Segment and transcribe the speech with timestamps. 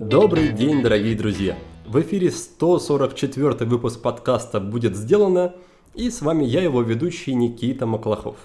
[0.00, 1.58] Добрый день, дорогие друзья!
[1.86, 5.54] В эфире 144 выпуск подкаста «Будет сделано»
[5.94, 8.36] и с вами я, его ведущий Никита Маклахов.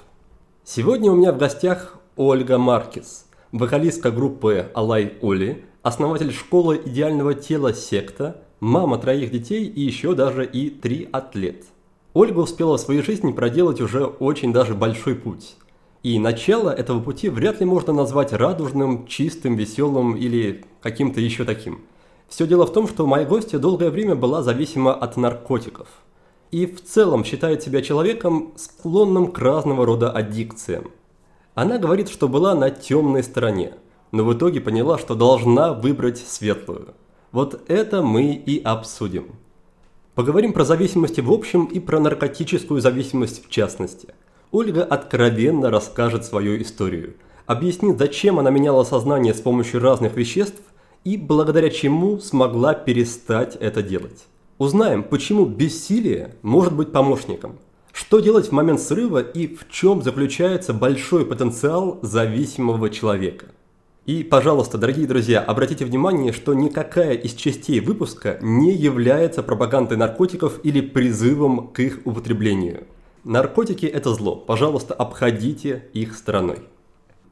[0.66, 7.74] Сегодня у меня в гостях Ольга Маркис, вокалистка группы Алай Оли, основатель школы идеального тела
[7.74, 11.64] «Секта», мама троих детей и еще даже и три атлет.
[12.14, 15.56] Ольга успела в своей жизни проделать уже очень даже большой путь.
[16.04, 21.82] И начало этого пути вряд ли можно назвать радужным, чистым, веселым или каким-то еще таким.
[22.28, 25.88] Все дело в том, что моя гостья долгое время была зависима от наркотиков.
[26.50, 30.92] И в целом считает себя человеком, склонным к разного рода аддикциям.
[31.54, 33.76] Она говорит, что была на темной стороне,
[34.12, 36.96] но в итоге поняла, что должна выбрать светлую.
[37.32, 39.36] Вот это мы и обсудим.
[40.16, 44.16] Поговорим про зависимости в общем и про наркотическую зависимость в частности–
[44.52, 47.14] Ольга откровенно расскажет свою историю,
[47.46, 50.62] объяснит, зачем она меняла сознание с помощью разных веществ
[51.06, 54.26] и благодаря чему смогла перестать это делать.
[54.58, 57.60] Узнаем, почему бессилие может быть помощником,
[57.94, 63.46] что делать в момент срыва и в чем заключается большой потенциал зависимого человека.
[64.06, 70.60] И, пожалуйста, дорогие друзья, обратите внимание, что никакая из частей выпуска не является пропагандой наркотиков
[70.64, 72.84] или призывом к их употреблению–
[73.24, 74.36] Наркотики– это зло.
[74.36, 76.60] Пожалуйста, обходите их стороной.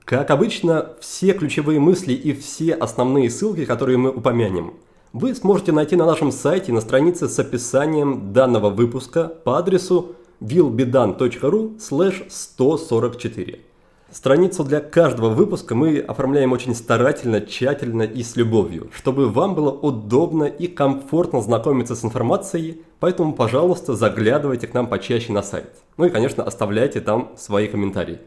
[0.06, 4.74] Как обычно, все ключевые мысли и все основные ссылки, которые мы упомянем,
[5.14, 11.80] вы сможете найти на нашем сайте на странице с описанием данного выпуска по адресу willbedan.ru
[11.80, 13.69] 144.
[14.12, 19.70] Страницу для каждого выпуска мы оформляем очень старательно, тщательно и с любовью, чтобы вам было
[19.70, 25.70] удобно и комфортно знакомиться с информацией, поэтому, пожалуйста, заглядывайте к нам почаще на сайт.
[25.98, 28.20] Ну и, конечно, оставляйте там свои комментарии.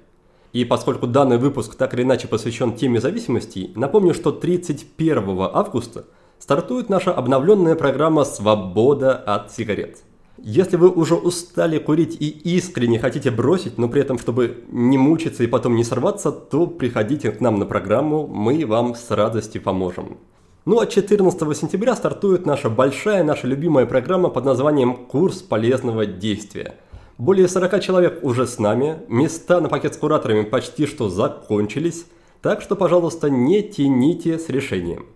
[0.52, 6.04] И поскольку данный выпуск так или иначе посвящен теме зависимостей, напомню, что 31 августа
[6.38, 9.98] стартует наша обновленная программа «Свобода от сигарет».
[10.44, 15.44] Если вы уже устали курить и искренне хотите бросить, но при этом, чтобы не мучиться
[15.44, 20.18] и потом не сорваться, то приходите к нам на программу, мы вам с радостью поможем.
[20.64, 26.74] Ну а 14 сентября стартует наша большая, наша любимая программа под названием «Курс полезного действия».
[27.18, 32.04] Более 40 человек уже с нами, места на пакет с кураторами почти что закончились,
[32.40, 35.06] так что, пожалуйста, не тяните с решением.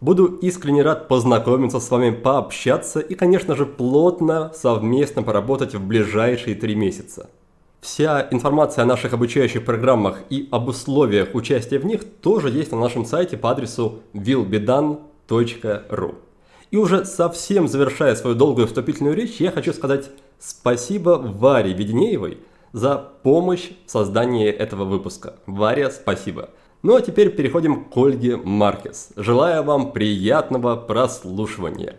[0.00, 6.56] Буду искренне рад познакомиться с вами, пообщаться и, конечно же, плотно совместно поработать в ближайшие
[6.56, 7.30] три месяца.
[7.80, 12.80] Вся информация о наших обучающих программах и об условиях участия в них тоже есть на
[12.80, 16.14] нашем сайте по адресу willbedan.ru.
[16.70, 22.38] И уже совсем завершая свою долгую вступительную речь, я хочу сказать спасибо Варе Веденеевой
[22.72, 25.34] за помощь в создании этого выпуска.
[25.46, 26.50] Варя, спасибо.
[26.84, 29.08] Ну а теперь переходим к Ольге Маркес.
[29.16, 31.96] Желаю вам приятного прослушивания.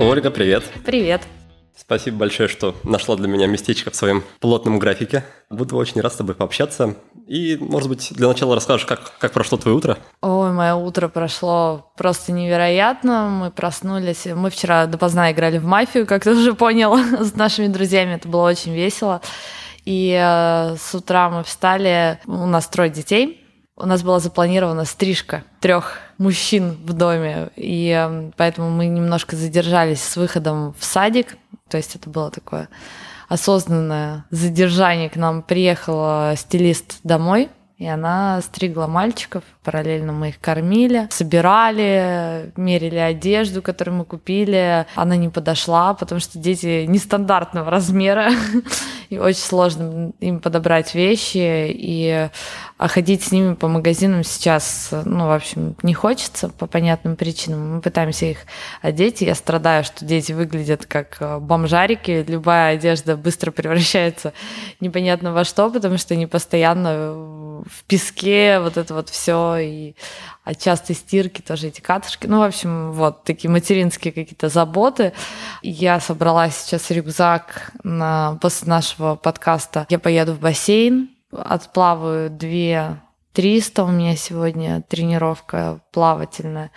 [0.00, 0.64] Ольга, привет.
[0.84, 1.22] Привет.
[1.84, 5.24] Спасибо большое, что нашла для меня местечко в своем плотном графике.
[5.50, 6.94] Буду очень рад с тобой пообщаться.
[7.26, 9.98] И, может быть, для начала расскажешь, как, как прошло твое утро?
[10.20, 13.28] Ой, мое утро прошло просто невероятно.
[13.28, 14.26] Мы проснулись.
[14.26, 18.14] Мы вчера допоздна играли в мафию, как ты уже понял, с нашими друзьями.
[18.14, 19.20] Это было очень весело.
[19.84, 22.20] И э, с утра мы встали.
[22.26, 23.44] У нас трое детей.
[23.74, 30.02] У нас была запланирована стрижка трех мужчин в доме, и э, поэтому мы немножко задержались
[30.04, 31.36] с выходом в садик.
[31.72, 32.68] То есть это было такое
[33.30, 35.08] осознанное задержание.
[35.08, 42.98] К нам приехала стилист домой, и она стригла мальчиков, параллельно мы их кормили, собирали, мерили
[42.98, 44.86] одежду, которую мы купили.
[44.96, 48.32] Она не подошла, потому что дети нестандартного размера,
[49.12, 52.30] и очень сложно им подобрать вещи, и
[52.78, 57.76] а ходить с ними по магазинам сейчас, ну, в общем, не хочется по понятным причинам.
[57.76, 58.38] Мы пытаемся их
[58.80, 59.20] одеть.
[59.20, 62.24] Я страдаю, что дети выглядят как э, бомжарики.
[62.26, 64.32] Любая одежда быстро превращается
[64.80, 69.94] непонятно во что, потому что они постоянно в песке, вот это вот все, и
[70.44, 72.26] от частой стирки тоже эти катышки.
[72.26, 75.12] Ну, в общем, вот такие материнские какие-то заботы.
[75.62, 79.86] Я собрала сейчас рюкзак на, после нашего подкаста.
[79.88, 83.00] Я поеду в бассейн, отплаваю две
[83.32, 86.70] 300 у меня сегодня тренировка плавательная.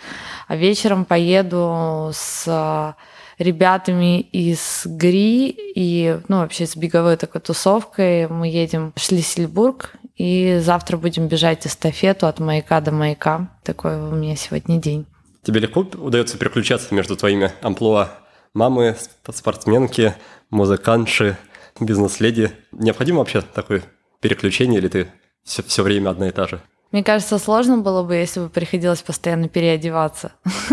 [0.48, 2.96] А вечером поеду с
[3.38, 8.28] ребятами из ГРИ и, ну, вообще с беговой такой тусовкой.
[8.28, 13.50] Мы едем в Шлиссельбург и завтра будем бежать эстафету от маяка до маяка.
[13.62, 15.06] Такой у меня сегодня день.
[15.42, 18.08] Тебе легко удается переключаться между твоими амплуа
[18.54, 18.96] мамы,
[19.30, 20.14] спортсменки,
[20.50, 21.36] музыкантши,
[21.80, 22.52] бизнес-леди.
[22.72, 23.82] Необходимо вообще такое
[24.20, 25.08] переключение, или ты
[25.44, 26.60] все, все время одна и та же?
[26.92, 30.32] Мне кажется, сложно было бы, если бы приходилось постоянно переодеваться.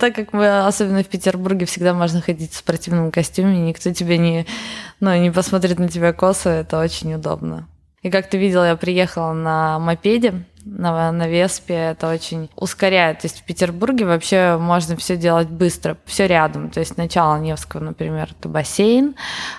[0.00, 4.46] Так как мы, особенно в Петербурге, всегда можно ходить в спортивном костюме, никто тебе не,
[5.00, 7.68] ну, не посмотрит на тебя косо, это очень удобно.
[8.00, 13.20] И как ты видел, я приехала на мопеде, на, на Веспе, это очень ускоряет.
[13.20, 16.70] То есть в Петербурге вообще можно все делать быстро, все рядом.
[16.70, 19.14] То есть начало Невского, например, это бассейн,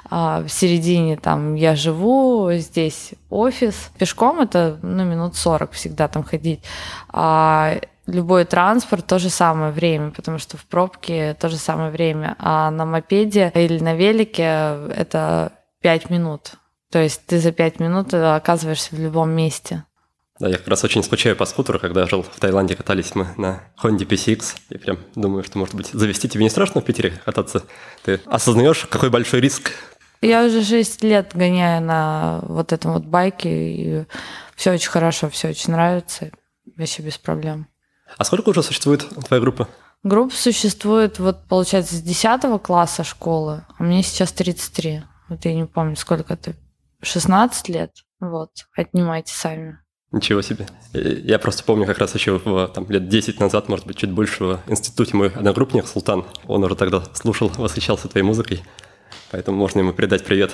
[0.10, 3.92] а в середине там я живу, здесь офис.
[3.98, 6.62] Пешком это ну, минут 40 всегда там ходить.
[7.10, 12.36] А любой транспорт то же самое время, потому что в пробке то же самое время,
[12.40, 14.44] а на мопеде или на велике
[14.96, 16.54] это 5 минут.
[16.92, 19.84] То есть ты за 5 минут оказываешься в любом месте.
[20.38, 23.64] Да, я как раз очень скучаю по скутеру, когда жил в Таиланде, катались мы на
[23.82, 27.64] Honda PCX, и прям думаю, что, может быть, завести тебе не страшно в Питере кататься?
[28.04, 29.72] Ты осознаешь, какой большой риск?
[30.22, 34.06] Я уже 6 лет гоняю на вот этом вот байке, и
[34.58, 36.32] все очень хорошо, все очень нравится,
[36.76, 37.70] вообще без проблем.
[38.18, 39.70] А сколько уже существует твоя группа?
[40.04, 45.04] Группа существует, вот, получается, с 10 класса школы, а мне сейчас 33.
[45.30, 46.56] Вот я не помню, сколько это,
[47.02, 47.92] 16 лет?
[48.20, 49.80] Вот, отнимайте сами.
[50.12, 50.68] Ничего себе.
[50.94, 54.44] Я просто помню как раз еще в, там, лет 10 назад, может быть, чуть больше
[54.44, 58.64] в институте мой одногруппник Султан, он уже тогда слушал, восхищался твоей музыкой,
[59.32, 60.52] поэтому можно ему передать привет.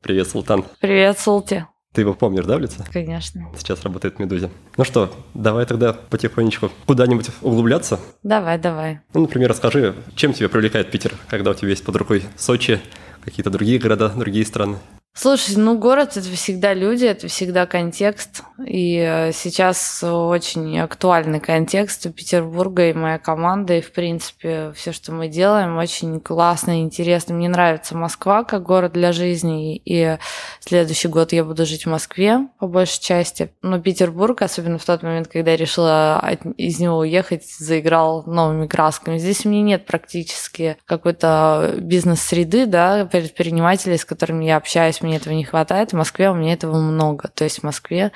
[0.00, 0.64] Привет, Султан.
[0.80, 1.66] Привет, Султи.
[1.92, 2.84] Ты его помнишь, да, в лице?
[2.90, 3.50] Конечно.
[3.58, 4.50] Сейчас работает в «Медузе».
[4.78, 8.00] Ну что, давай тогда потихонечку куда-нибудь углубляться?
[8.22, 9.00] Давай, давай.
[9.12, 12.80] Ну, например, расскажи, чем тебя привлекает Питер, когда у тебя есть под рукой Сочи,
[13.22, 14.78] какие-то другие города, другие страны?
[15.14, 18.44] Слушай, ну город это всегда люди, это всегда контекст.
[18.66, 24.92] И э, сейчас очень актуальный контекст у Петербурга и моя команда, и в принципе все,
[24.92, 27.34] что мы делаем, очень классно и интересно.
[27.34, 30.16] Мне нравится Москва как город для жизни, и
[30.60, 33.52] следующий год я буду жить в Москве по большей части.
[33.60, 36.26] Но Петербург, особенно в тот момент, когда я решила
[36.56, 39.18] из него уехать, заиграл новыми красками.
[39.18, 45.34] Здесь у меня нет практически какой-то бизнес-среды, да, предпринимателей, с которыми я общаюсь мне этого
[45.34, 45.90] не хватает.
[45.90, 47.28] В Москве у меня этого много.
[47.28, 48.12] То есть в Москве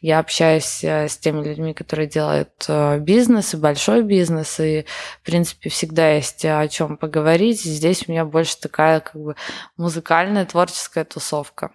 [0.00, 4.84] я общаюсь э, с теми людьми, которые делают э, бизнес и большой бизнес, и,
[5.22, 7.62] в принципе, всегда есть о чем поговорить.
[7.62, 9.36] Здесь у меня больше такая как бы
[9.76, 11.70] музыкальная, творческая тусовка.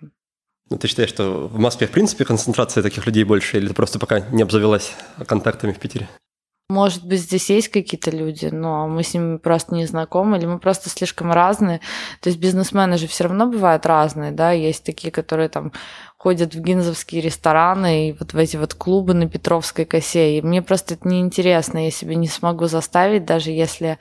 [0.70, 4.00] Ну, ты считаешь, что в Москве, в принципе, концентрация таких людей больше, или ты просто
[4.00, 4.92] пока не обзавелась
[5.26, 6.10] контактами в Питере?
[6.70, 10.60] Может быть, здесь есть какие-то люди, но мы с ними просто не знакомы, или мы
[10.60, 11.80] просто слишком разные.
[12.20, 15.72] То есть бизнесмены же все равно бывают разные, да, есть такие, которые там
[16.18, 20.38] ходят в гинзовские рестораны и вот в эти вот клубы на Петровской косе.
[20.38, 23.98] И мне просто это неинтересно, я себе не смогу заставить, даже если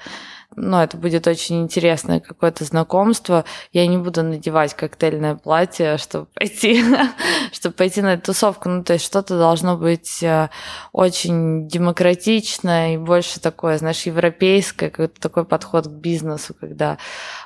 [0.56, 3.44] ну, это будет очень интересное какое-то знакомство.
[3.72, 6.82] Я не буду надевать коктейльное платье, чтобы пойти,
[7.52, 8.70] чтобы пойти на эту тусовку.
[8.70, 10.48] Ну, то есть что-то должно быть э,
[10.92, 16.96] очень демократичное и больше такое, знаешь, европейское, какой-то такой подход к бизнесу, когда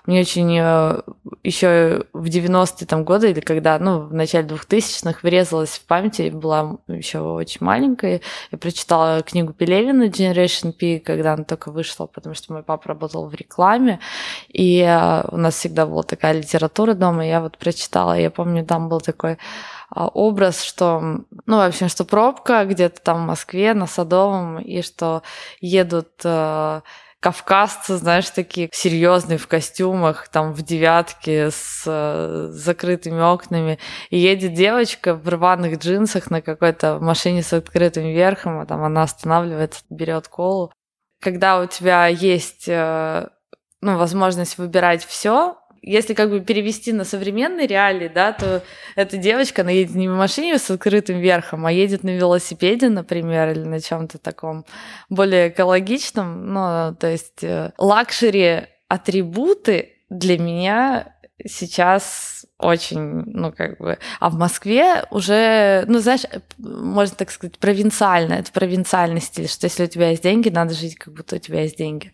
[0.07, 1.03] мне очень э,
[1.43, 6.31] еще в 90-е там годы или когда, ну, в начале 2000-х врезалась в память, я
[6.31, 8.21] была еще очень маленькая,
[8.53, 13.29] я прочитала книгу Пелевина Generation P, когда она только вышла, потому что мой папа работал
[13.29, 13.99] в рекламе,
[14.49, 18.89] и э, у нас всегда была такая литература дома, я вот прочитала, я помню, там
[18.89, 19.39] был такой
[19.91, 21.01] а, образ, что,
[21.47, 25.23] ну, в общем, что пробка где-то там в Москве на Садовом, и что
[25.61, 26.81] едут э,
[27.21, 33.79] кавказцы, знаешь, такие серьезные в костюмах, там в девятке с, с закрытыми окнами.
[34.11, 39.03] И едет девочка в рваных джинсах на какой-то машине с открытым верхом, а там она
[39.03, 40.73] останавливается, берет колу.
[41.21, 43.29] Когда у тебя есть э,
[43.81, 48.63] ну, возможность выбирать все, если как бы перевести на современные реалии, да, то
[48.97, 53.51] эта девочка, она едет не в машине с открытым верхом, а едет на велосипеде, например,
[53.51, 54.67] или на чем-то таком
[55.09, 56.53] более экологичном.
[56.53, 61.15] Ну, то есть э, luxury атрибуты для меня
[61.47, 63.99] сейчас очень, ну, как бы...
[64.21, 66.23] А в Москве уже, ну, знаешь,
[66.59, 68.35] можно так сказать, провинциально.
[68.35, 71.63] Это провинциальный стиль, что если у тебя есть деньги, надо жить, как будто у тебя
[71.63, 72.13] есть деньги.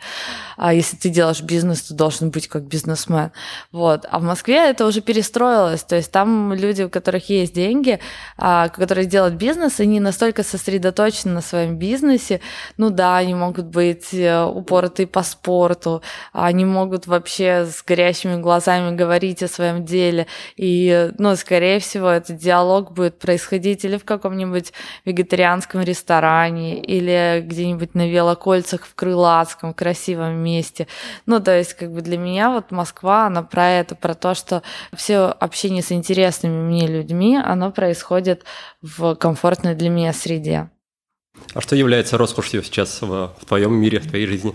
[0.57, 3.33] А если ты делаешь бизнес, то должен быть как бизнесмен.
[3.73, 4.07] Вот.
[4.11, 5.83] А в Москве это уже перестроилось.
[5.83, 7.99] То есть там люди, у которых есть деньги,
[8.37, 12.41] а, которые делают бизнес, они настолько сосредоточены на своем бизнесе.
[12.77, 18.95] Ну да, они могут быть э, упоротые по спорту, они могут вообще с горящими глазами
[18.95, 20.27] говорить о своем деле,
[20.57, 24.73] и, ну, скорее всего, этот диалог будет происходить или в каком-нибудь
[25.05, 30.87] вегетарианском ресторане, или где-нибудь на велокольцах в Крылатском, красивом месте.
[31.27, 34.63] Ну, то есть, как бы для меня вот Москва, она про это, про то, что
[34.95, 38.45] все общение с интересными мне людьми, оно происходит
[38.83, 40.71] в комфортной для меня среде.
[41.55, 44.55] А что является роскошью сейчас в, в твоем мире, в твоей жизни?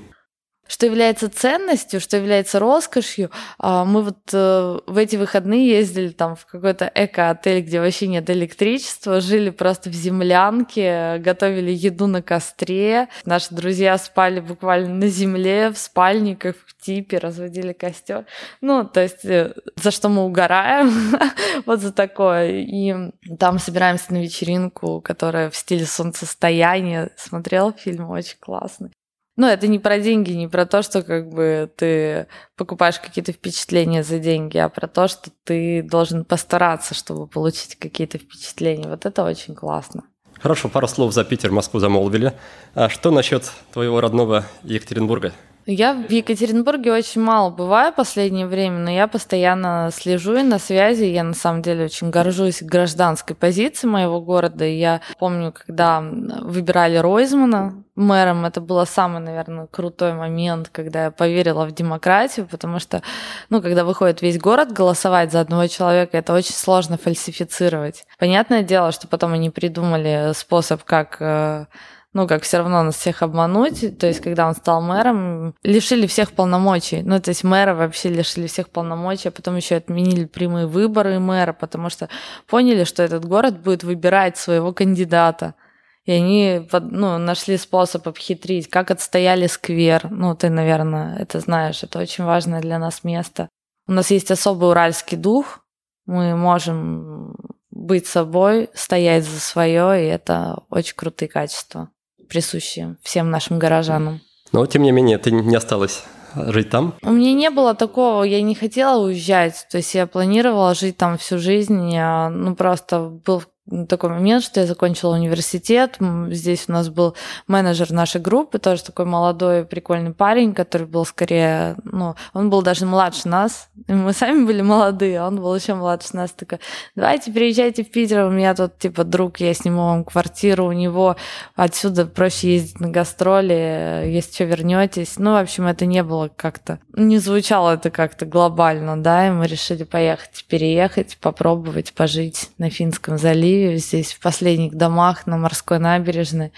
[0.72, 3.30] Что является ценностью, что является роскошью.
[3.60, 8.30] А, мы вот э, в эти выходные ездили там в какой-то эко-отель, где вообще нет
[8.30, 13.10] электричества, жили просто в землянке, готовили еду на костре.
[13.26, 18.26] Наши друзья спали буквально на земле, в спальниках, в типе, разводили костер.
[18.62, 20.90] Ну, то есть э, за что мы угораем,
[21.66, 22.62] вот за такое.
[22.62, 22.96] И
[23.38, 27.10] там собираемся на вечеринку, которая в стиле солнцестояния.
[27.18, 28.92] Смотрел фильм, очень классный.
[29.42, 34.04] Ну, это не про деньги, не про то, что как бы ты покупаешь какие-то впечатления
[34.04, 38.88] за деньги, а про то, что ты должен постараться, чтобы получить какие-то впечатления.
[38.88, 40.04] Вот это очень классно.
[40.40, 42.34] Хорошо, пару слов за Питер, Москву замолвили.
[42.76, 45.34] А что насчет твоего родного Екатеринбурга?
[45.66, 50.58] Я в Екатеринбурге очень мало бываю в последнее время, но я постоянно слежу и на
[50.58, 51.04] связи.
[51.06, 54.66] Я на самом деле очень горжусь гражданской позицией моего города.
[54.66, 61.66] Я помню, когда выбирали Ройзмана мэром, это был самый, наверное, крутой момент, когда я поверила
[61.66, 63.04] в демократию, потому что,
[63.50, 68.06] ну, когда выходит весь город голосовать за одного человека, это очень сложно фальсифицировать.
[68.18, 71.66] Понятное дело, что потом они придумали способ, как э,
[72.14, 73.98] ну, как все равно нас всех обмануть.
[73.98, 77.04] То есть, когда он стал мэром, лишили всех полномочий.
[77.04, 81.54] Ну, то есть, мэра вообще лишили всех полномочий, а потом еще отменили прямые выборы мэра,
[81.54, 82.10] потому что
[82.48, 85.56] поняли, что этот город будет выбирать своего кандидата.
[86.04, 90.10] И они ну, нашли способ обхитрить, как отстояли сквер.
[90.10, 93.48] Ну, ты, наверное, это знаешь, это очень важное для нас место.
[93.88, 95.60] У нас есть особый уральский дух,
[96.06, 97.38] мы можем
[97.70, 101.90] быть собой, стоять за свое, и это очень крутые качества
[102.32, 104.22] присущие всем нашим горожанам.
[104.54, 106.94] Но, тем не менее, ты не осталась жить там?
[107.04, 111.18] У меня не было такого, я не хотела уезжать, то есть я планировала жить там
[111.18, 113.44] всю жизнь, я, ну просто был
[113.88, 115.98] такой момент, что я закончила университет.
[116.30, 117.16] Здесь у нас был
[117.48, 122.86] менеджер нашей группы, тоже такой молодой, прикольный парень, который был скорее, ну, он был даже
[122.86, 123.70] младше нас.
[123.88, 126.32] Мы сами были молодые, а он был еще младше нас.
[126.32, 126.60] Такой,
[126.96, 131.16] давайте переезжайте в Питер, у меня тут, типа, друг, я сниму вам квартиру у него,
[131.56, 135.18] отсюда проще ездить на гастроли, если что, вернетесь.
[135.18, 139.48] Ну, в общем, это не было как-то, не звучало это как-то глобально, да, и мы
[139.48, 146.52] решили поехать, переехать, попробовать пожить на Финском заливе, здесь в последних домах на морской набережной.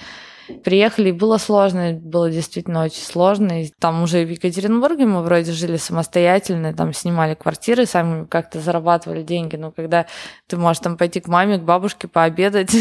[0.64, 3.64] Приехали, и было сложно, было действительно очень сложно.
[3.64, 9.24] И там уже в Екатеринбурге мы вроде жили самостоятельно, там снимали квартиры, сами как-то зарабатывали
[9.24, 9.56] деньги.
[9.56, 10.06] Но когда
[10.48, 12.76] ты можешь там пойти к маме, к бабушке пообедать,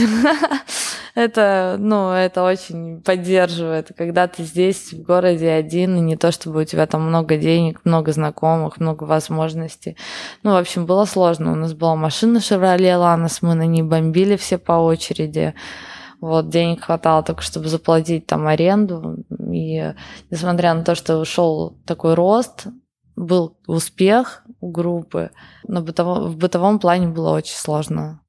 [1.14, 3.92] это, ну, это очень поддерживает.
[3.97, 7.81] Когда ты здесь, в городе один, и не то, чтобы у тебя там много денег,
[7.85, 9.97] много знакомых, много возможностей.
[10.42, 11.52] Ну, в общем, было сложно.
[11.52, 15.54] У нас была машина Chevrolet Lanos, мы на ней бомбили все по очереди.
[16.23, 19.25] Вот, денег хватало только, чтобы заплатить там аренду.
[19.52, 19.93] И
[20.31, 22.69] несмотря на то, что ушел такой рост,
[23.14, 25.33] был успех у группы,
[25.69, 28.23] но бытово, в бытовом плане было очень сложно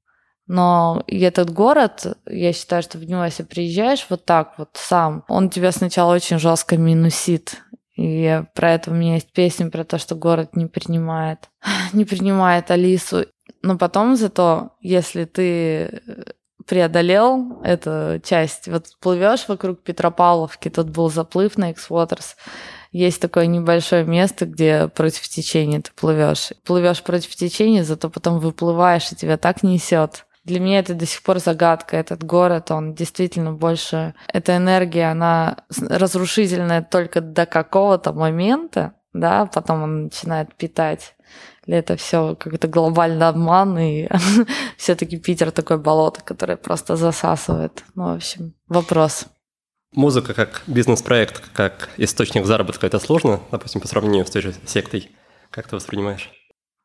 [0.46, 5.24] но и этот город, я считаю, что в него, если приезжаешь вот так вот сам,
[5.28, 7.62] он тебя сначала очень жестко минусит.
[7.96, 11.48] И про это у меня есть песня про то, что город не принимает,
[11.92, 13.26] не принимает Алису.
[13.62, 16.02] Но потом зато, если ты
[16.66, 22.36] преодолел эту часть, вот плывешь вокруг Петропавловки, тут был заплыв на X-Waters,
[22.94, 26.52] есть такое небольшое место, где против течения ты плывешь.
[26.64, 30.26] Плывешь против течения, зато потом выплываешь, и тебя так несет.
[30.44, 31.96] Для меня это до сих пор загадка.
[31.96, 34.14] Этот город, он действительно больше...
[34.32, 41.13] Эта энергия, она разрушительная только до какого-то момента, да, потом он начинает питать.
[41.66, 44.08] Или это все как-то глобальный обман, и
[44.76, 47.84] все-таки Питер такое болото, которое просто засасывает.
[47.94, 49.26] Ну, в общем, вопрос.
[49.92, 55.10] Музыка как бизнес-проект, как источник заработка, это сложно, допустим, по сравнению с той же сектой?
[55.50, 56.30] Как ты воспринимаешь?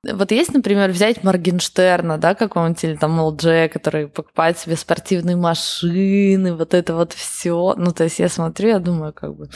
[0.03, 6.55] Вот есть, например, взять Моргенштерна, да, какого-нибудь, или там ЛДЖ, который покупает себе спортивные машины,
[6.55, 7.75] вот это вот все.
[7.75, 9.49] Ну, то есть я смотрю, я думаю, как бы,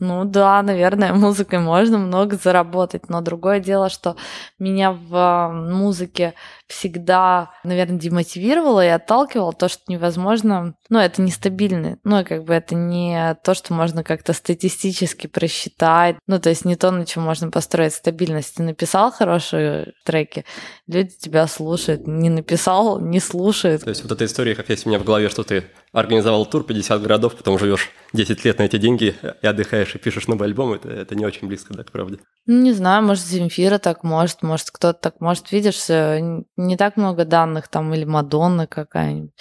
[0.00, 4.16] ну да, наверное, музыкой можно много заработать, но другое дело, что
[4.58, 6.34] меня в а, музыке
[6.66, 12.74] всегда, наверное, демотивировало и отталкивало то, что невозможно, ну, это нестабильно, ну, как бы это
[12.74, 17.50] не то, что можно как-то статистически просчитать, ну, то есть не то, на чем можно
[17.50, 18.56] построить стабильность.
[18.56, 20.44] Ты написал хорошие треки,
[20.88, 23.84] люди тебя слушают, не написал, не слушают.
[23.84, 26.64] То есть вот эта история, как есть у меня в голове, что ты организовал тур
[26.64, 30.72] 50 городов, потом живешь 10 лет на эти деньги и отдыхаешь и пишешь новый альбом,
[30.72, 32.20] это, это не очень близко, да, к правде.
[32.46, 35.50] Ну, не знаю, может, Земфира так может, может, кто-то так может.
[35.50, 36.20] Видишь, э,
[36.56, 39.32] не так много данных там, или Мадонна какая-нибудь.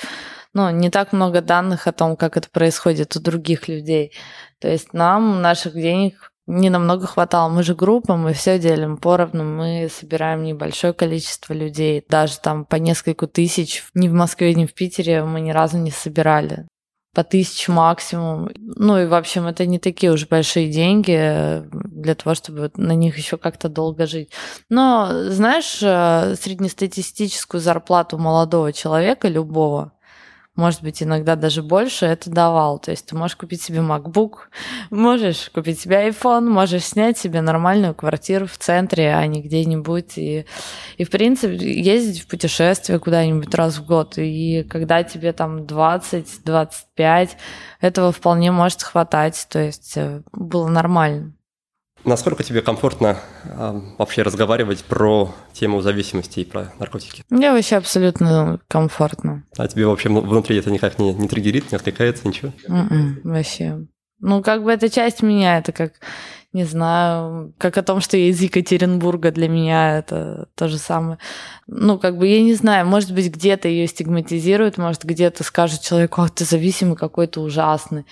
[0.53, 4.13] Ну, не так много данных о том, как это происходит у других людей.
[4.59, 7.49] То есть нам наших денег не намного хватало.
[7.49, 12.75] Мы же группа, мы все делим поровну, мы собираем небольшое количество людей, даже там по
[12.75, 13.83] несколько тысяч.
[13.93, 16.67] Ни в Москве, ни в Питере мы ни разу не собирали.
[17.13, 18.49] По тысяче максимум.
[18.57, 23.17] Ну и, в общем, это не такие уж большие деньги для того, чтобы на них
[23.17, 24.31] еще как-то долго жить.
[24.69, 29.93] Но, знаешь, э, среднестатистическую зарплату молодого человека, любого,
[30.55, 32.77] может быть, иногда даже больше, это давал.
[32.77, 34.33] То есть ты можешь купить себе MacBook,
[34.91, 40.17] можешь купить себе iPhone, можешь снять себе нормальную квартиру в центре, а не где-нибудь.
[40.17, 40.45] И,
[40.97, 44.13] и в принципе, ездить в путешествие куда-нибудь раз в год.
[44.17, 47.29] И когда тебе там 20-25,
[47.81, 49.47] этого вполне может хватать.
[49.49, 51.33] То есть э, было нормально.
[52.05, 57.23] Насколько тебе комфортно э, вообще разговаривать про тему зависимости и про наркотики?
[57.29, 59.45] Мне вообще абсолютно комфортно.
[59.57, 62.51] А тебе вообще внутри это никак не, не триггерит, не откликается, ничего?
[62.67, 63.85] Mm-mm, м-м, вообще.
[64.19, 65.93] Ну, как бы это часть меня, это как,
[66.53, 71.17] не знаю, как о том, что я из Екатеринбурга, для меня это то же самое.
[71.65, 76.21] Ну, как бы, я не знаю, может быть, где-то ее стигматизируют, может, где-то скажут человеку,
[76.21, 78.05] ах, ты зависимый какой-то ужасный.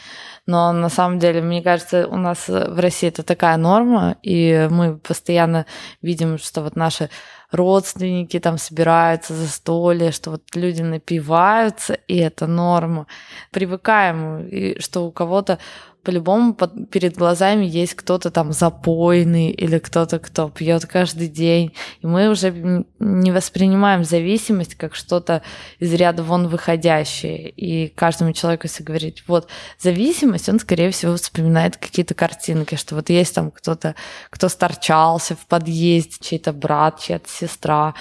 [0.47, 4.97] Но на самом деле, мне кажется, у нас в России это такая норма, и мы
[4.97, 5.67] постоянно
[6.01, 7.09] видим, что вот наши
[7.51, 13.07] родственники там собираются за столе, что вот люди напиваются, и это норма.
[13.51, 15.59] Привыкаем, и что у кого-то
[16.03, 21.73] по-любому под, перед глазами есть кто-то там запойный или кто-то, кто пьет каждый день.
[22.01, 25.43] И мы уже не воспринимаем зависимость как что-то
[25.79, 27.49] из ряда вон выходящее.
[27.49, 29.47] И каждому человеку, если говорить, вот
[29.79, 33.95] зависимость, он, скорее всего, вспоминает какие-то картинки, что вот есть там кто-то,
[34.29, 37.93] кто сторчался в подъезде, чей-то брат, чья-то сестра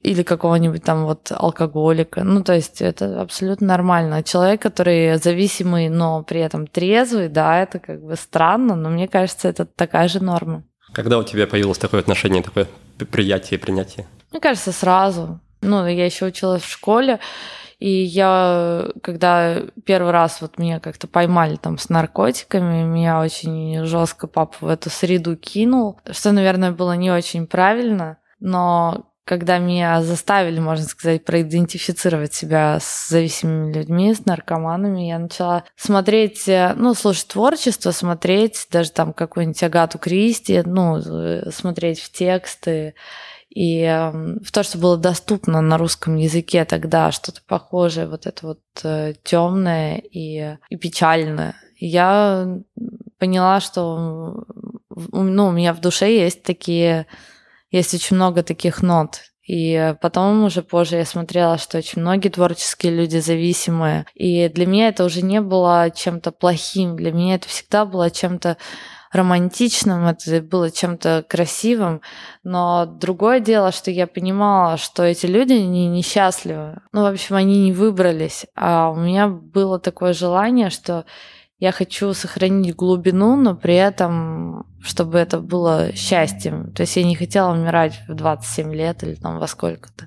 [0.00, 2.22] или какого-нибудь там вот алкоголика.
[2.22, 4.22] Ну, то есть это абсолютно нормально.
[4.22, 9.48] Человек, который зависимый, но при этом трезвый, да, это как бы странно, но мне кажется,
[9.48, 10.62] это такая же норма.
[10.92, 12.68] Когда у тебя появилось такое отношение, такое
[13.10, 14.06] приятие, принятие?
[14.30, 15.40] Мне кажется, сразу.
[15.60, 17.18] Ну, я еще училась в школе,
[17.80, 24.28] и я, когда первый раз вот меня как-то поймали там с наркотиками, меня очень жестко
[24.28, 30.58] папа в эту среду кинул, что, наверное, было не очень правильно, но когда меня заставили,
[30.58, 37.28] можно сказать, проидентифицировать себя с зависимыми людьми, с наркоманами, я начала смотреть, э, ну, слушать
[37.28, 42.94] творчество, смотреть даже там какую-нибудь Агату Кристи, ну, э, смотреть в тексты
[43.50, 48.46] и э, в то, что было доступно на русском языке тогда, что-то похожее, вот это
[48.46, 51.54] вот э, темное и, и печальное.
[51.76, 52.60] Я
[53.18, 54.46] поняла, что
[54.88, 57.06] ну, у меня в душе есть такие
[57.70, 59.20] есть очень много таких нот.
[59.46, 64.04] И потом уже позже я смотрела, что очень многие творческие люди зависимые.
[64.14, 66.96] И для меня это уже не было чем-то плохим.
[66.96, 68.58] Для меня это всегда было чем-то
[69.12, 72.02] романтичным, это было чем-то красивым,
[72.44, 76.80] но другое дело, что я понимала, что эти люди не несчастливы.
[76.92, 81.04] Ну, в общем, они не выбрались, а у меня было такое желание, что
[81.58, 86.72] я хочу сохранить глубину, но при этом, чтобы это было счастьем.
[86.72, 90.06] То есть я не хотела умирать в 27 лет или там во сколько-то.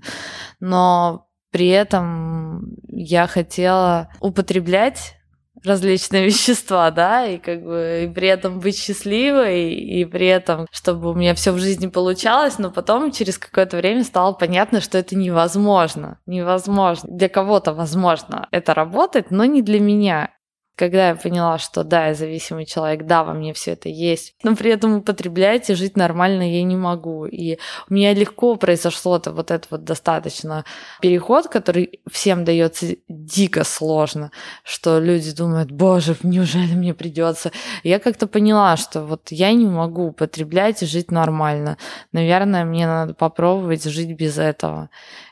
[0.62, 5.18] Но при этом я хотела употреблять
[5.66, 11.12] различные вещества, да, и как бы и при этом быть счастливой, и при этом, чтобы
[11.12, 15.18] у меня все в жизни получалось, но потом через какое-то время стало понятно, что это
[15.18, 16.20] невозможно.
[16.26, 17.10] Невозможно.
[17.12, 20.32] Для кого-то возможно это работать, но не для меня
[20.82, 24.56] когда я поняла, что да, я зависимый человек, да, во мне все это есть, но
[24.56, 27.28] при этом употреблять и жить нормально я не могу.
[27.28, 30.66] И у меня легко произошло это вот это вот достаточно
[31.00, 34.32] переход, который всем дается дико сложно,
[34.64, 37.52] что люди думают, боже, неужели мне придется?
[37.84, 41.78] Я как-то поняла, что вот я не могу употреблять и жить нормально.
[42.12, 44.90] Наверное, мне надо попробовать жить без этого.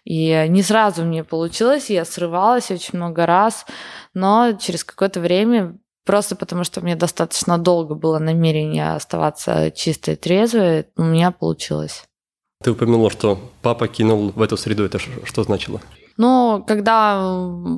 [0.10, 3.68] И не сразу мне получилось, я срывалась очень много раз,
[4.16, 10.18] но через какое-то время просто потому что меня достаточно долго было намерение оставаться чистой и
[10.18, 12.06] трезвой, у меня получилось.
[12.64, 14.84] Ты упомянула, что папа кинул в эту среду.
[14.84, 15.80] Это что значило?
[16.22, 17.34] Ну, когда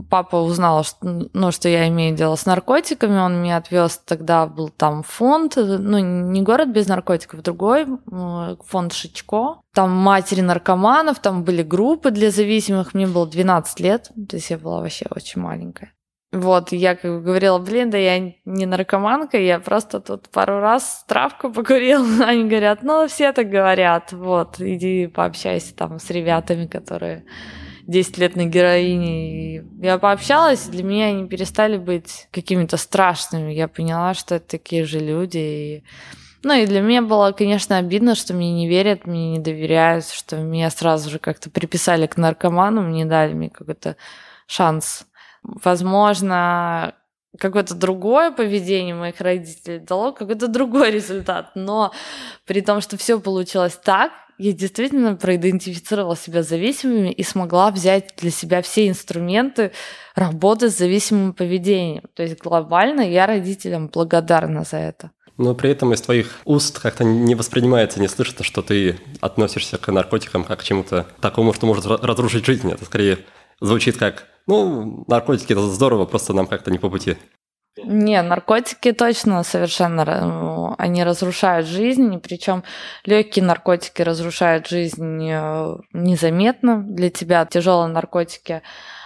[0.10, 4.70] папа узнал, что, ну, что я имею дело с наркотиками, он меня отвез, тогда был
[4.70, 7.86] там фонд, ну, не город без наркотиков, другой,
[8.66, 9.62] фонд Шичко.
[9.76, 14.58] Там матери наркоманов, там были группы для зависимых, мне было 12 лет, то есть я
[14.58, 15.94] была вообще очень маленькая.
[16.32, 21.06] Вот, я как бы говорила, блин, да я не наркоманка, я просто тут пару раз
[21.08, 22.04] травку покурил.
[22.26, 27.26] Они говорят, ну, все так говорят, вот, иди пообщайся там с ребятами, которые
[27.92, 29.58] 10 лет на героине.
[29.58, 33.52] И я пообщалась, для меня они перестали быть какими-то страшными.
[33.52, 35.38] Я поняла, что это такие же люди.
[35.38, 35.84] И...
[36.44, 40.38] Ну и для меня было, конечно, обидно, что мне не верят, мне не доверяют, что
[40.38, 43.96] меня сразу же как-то приписали к наркоманам, не дали мне какой-то
[44.48, 45.06] шанс
[45.44, 46.94] Возможно,
[47.40, 51.52] какое-то другое поведение моих родителей дало какой-то другой результат.
[51.56, 51.94] Но
[52.46, 58.32] при том, что все получилось так, я действительно проидентифицировала себя зависимыми и смогла взять для
[58.32, 59.72] себя все инструменты
[60.16, 62.04] работы с зависимым поведением.
[62.16, 65.12] То есть глобально я родителям благодарна за это.
[65.38, 69.92] Но при этом из твоих уст как-то не воспринимается, не слышно, что ты относишься к
[69.92, 72.72] наркотикам как к чему-то такому, что может разрушить жизнь.
[72.72, 73.20] Это скорее
[73.62, 77.16] звучит как ну, наркотики это здорово, просто нам как-то не по пути.
[77.78, 82.64] Не, наркотики точно совершенно они разрушают жизнь, причем
[83.06, 87.46] легкие наркотики разрушают жизнь э, незаметно для тебя.
[87.46, 88.62] Тяжелые наркотики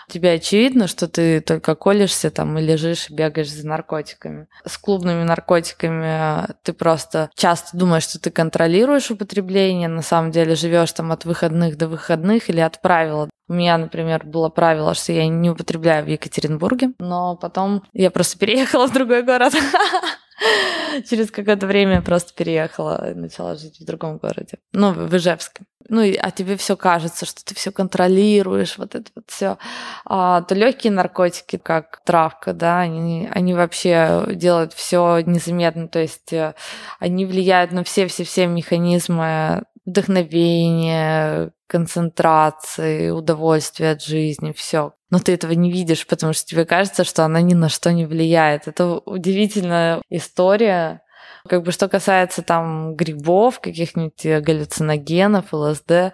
[0.08, 4.48] тебе очевидно, что ты только колешься там и лежишь и бегаешь за наркотиками.
[4.66, 10.92] С клубными наркотиками ты просто часто думаешь, что ты контролируешь употребление, на самом деле живешь
[10.92, 13.30] там от выходных до выходных или от правила.
[13.48, 18.38] У меня, например, было правило, что я не употребляю в Екатеринбурге, но потом я просто
[18.40, 19.54] переехала в другой город.
[21.10, 24.58] Через какое-то время я просто переехала и начала жить в другом городе.
[24.74, 25.64] Ну, в Ижевске.
[25.88, 29.58] Ну, а тебе все кажется, что ты все контролируешь, вот это вот все.
[30.04, 36.34] А, то легкие наркотики, как травка, да, они, они вообще делают все незаметно, то есть
[36.34, 36.56] э,
[37.00, 44.94] они влияют на все-все-все механизмы вдохновения, концентрации, удовольствия от жизни, все.
[45.10, 48.06] Но ты этого не видишь, потому что тебе кажется, что она ни на что не
[48.06, 48.68] влияет.
[48.68, 51.02] Это удивительная история.
[51.48, 56.14] Как бы что касается там грибов, каких-нибудь галлюциногенов, ЛСД,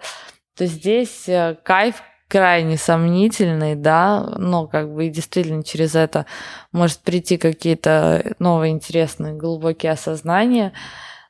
[0.56, 6.24] то здесь э, кайф крайне сомнительный, да, но как бы и действительно через это
[6.72, 10.72] может прийти какие-то новые интересные глубокие осознания,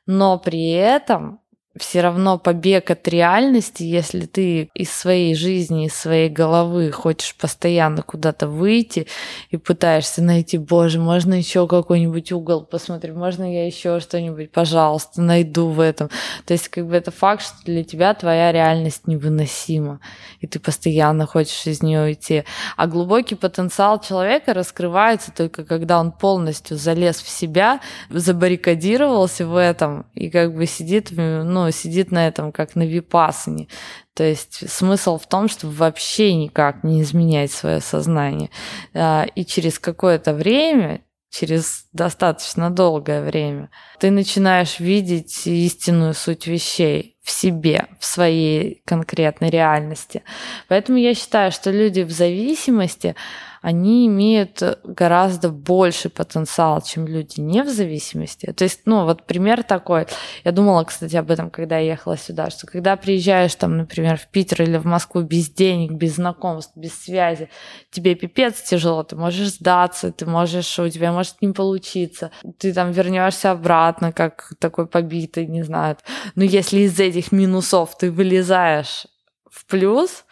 [0.05, 1.41] но при этом
[1.77, 8.03] все равно побег от реальности, если ты из своей жизни, из своей головы хочешь постоянно
[8.03, 9.07] куда-то выйти
[9.49, 15.69] и пытаешься найти, боже, можно еще какой-нибудь угол посмотреть, можно я еще что-нибудь, пожалуйста, найду
[15.69, 16.09] в этом.
[16.45, 19.99] То есть как бы это факт, что для тебя твоя реальность невыносима,
[20.41, 22.43] и ты постоянно хочешь из нее уйти.
[22.77, 27.79] А глубокий потенциал человека раскрывается только когда он полностью залез в себя,
[28.11, 33.67] забаррикадировался в этом и как бы сидит, ну, сидит на этом, как на випасане.
[34.13, 38.49] То есть смысл в том, чтобы вообще никак не изменять свое сознание.
[38.93, 47.12] А, и через какое-то время, через достаточно долгое время, ты начинаешь видеть истинную суть вещей
[47.23, 50.23] в себе, в своей конкретной реальности.
[50.67, 53.15] Поэтому я считаю, что люди в зависимости,
[53.63, 58.51] они имеют гораздо больше потенциал, чем люди не в зависимости.
[58.51, 60.05] То есть, ну, вот пример такой.
[60.43, 64.27] Я думала, кстати, об этом, когда я ехала сюда, что когда приезжаешь там, например, в
[64.27, 67.47] Питер или в Москву без денег, без знакомств, без связи,
[67.89, 72.91] тебе пипец тяжело, ты можешь сдаться, ты можешь, у тебя может не получиться, ты там
[72.91, 75.95] вернешься обратно, как такой побитый, не знаю.
[76.35, 79.07] Но если из этих минусов ты вылезаешь
[79.49, 80.25] в плюс,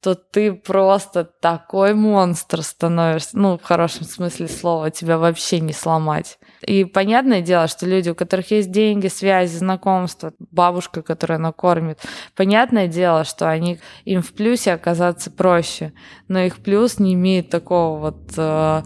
[0.00, 3.36] то ты просто такой монстр становишься.
[3.36, 6.38] Ну, в хорошем смысле слова, тебя вообще не сломать.
[6.62, 12.00] И понятное дело, что люди, у которых есть деньги, связи, знакомства, бабушка, которая накормит,
[12.36, 15.92] понятное дело, что они, им в плюсе оказаться проще.
[16.28, 18.82] Но их плюс не имеет такого вот, э,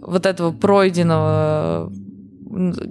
[0.00, 1.92] вот этого пройденного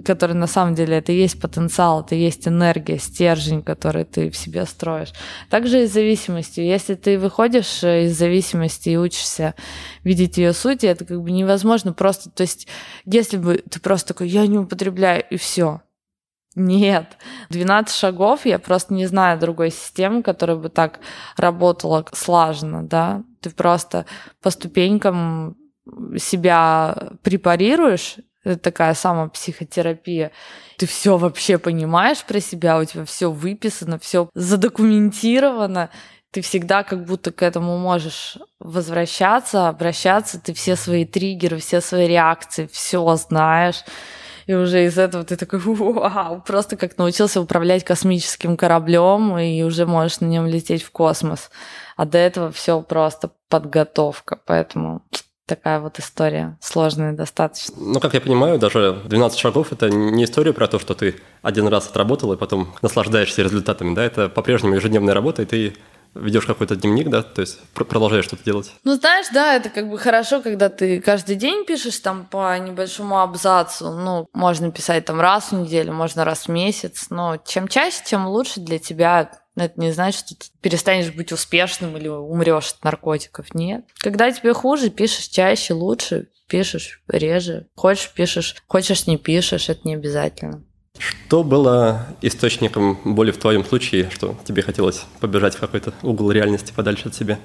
[0.04, 4.30] который на самом деле это и есть потенциал, это и есть энергия, стержень, который ты
[4.30, 5.12] в себе строишь.
[5.50, 6.64] Также и с зависимостью.
[6.64, 9.54] Если ты выходишь э, из зависимости и учишься
[10.02, 12.68] видеть ее суть, это как бы невозможно просто, то есть
[13.04, 15.82] если бы ты просто такой, я не употребляю, и все,
[16.54, 17.18] нет.
[17.50, 21.00] 12 шагов, я просто не знаю другой системы, которая бы так
[21.36, 23.22] работала слаженно, да.
[23.40, 24.06] Ты просто
[24.42, 25.56] по ступенькам
[26.16, 30.32] себя препарируешь, это такая самопсихотерапия.
[30.78, 35.90] Ты все вообще понимаешь про себя, у тебя все выписано, все задокументировано.
[36.30, 40.40] Ты всегда как будто к этому можешь возвращаться, обращаться.
[40.40, 43.84] Ты все свои триггеры, все свои реакции, все знаешь.
[44.46, 49.86] И уже из этого ты такой, вау, просто как научился управлять космическим кораблем, и уже
[49.86, 51.50] можешь на нем лететь в космос.
[51.96, 54.40] А до этого все просто подготовка.
[54.46, 55.02] Поэтому
[55.50, 57.74] такая вот история, сложная достаточно.
[57.76, 61.66] Ну, как я понимаю, даже 12 шагов– это не история про то, что ты один
[61.66, 65.74] раз отработал и потом наслаждаешься результатами, да, это по-прежнему ежедневная работа, и ты
[66.14, 68.72] ведешь какой-то дневник, да, то есть продолжаешь что-то делать.
[68.84, 73.20] Ну, знаешь, да, это как бы хорошо, когда ты каждый день пишешь там по небольшому
[73.20, 73.90] абзацу.
[73.90, 78.26] Ну, можно писать там раз в неделю, можно раз в месяц, но чем чаще, тем
[78.26, 79.30] лучше для тебя.
[79.60, 83.54] Это не значит, что ты перестанешь быть успешным или умрешь от наркотиков.
[83.54, 83.84] Нет.
[83.98, 87.66] Когда тебе хуже, пишешь чаще, лучше, пишешь реже.
[87.76, 90.64] Хочешь, пишешь, хочешь, не пишешь, это не обязательно.
[90.98, 96.72] Что было источником боли в твоем случае, что тебе хотелось побежать в какой-то угол реальности
[96.74, 97.38] подальше от себя?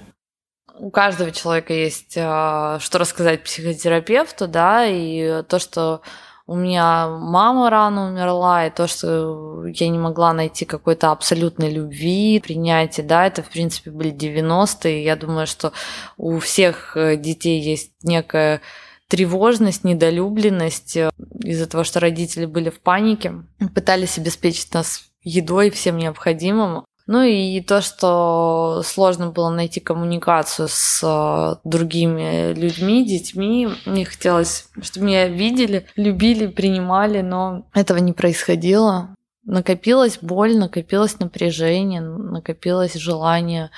[0.78, 6.02] У каждого человека есть а, что рассказать психотерапевту, да, и то, что
[6.48, 12.40] у меня мама рано умерла, и то, что я не могла найти какой-то абсолютной любви,
[12.40, 15.04] принятия, да, это, в принципе, были 90-е.
[15.04, 15.74] Я думаю, что
[16.18, 18.62] у всех э, детей есть некая
[19.08, 21.10] тревожность, недолюбленность э,
[21.44, 23.34] из-за того, что родители были в панике,
[23.74, 26.86] пытались обеспечить нас едой, всем необходимым.
[27.08, 33.70] Ну и то, что сложно было найти коммуникацию с э, другими людьми, детьми.
[33.86, 39.16] Мне хотелось, чтобы меня видели, любили, принимали, но этого не происходило.
[39.44, 43.70] Накопилась боль, накопилось напряжение, накопилось желание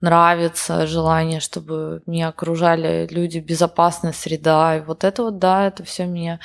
[0.00, 4.76] нравится, желание, чтобы меня окружали люди, безопасная среда.
[4.76, 6.38] И вот это вот, да, это все меня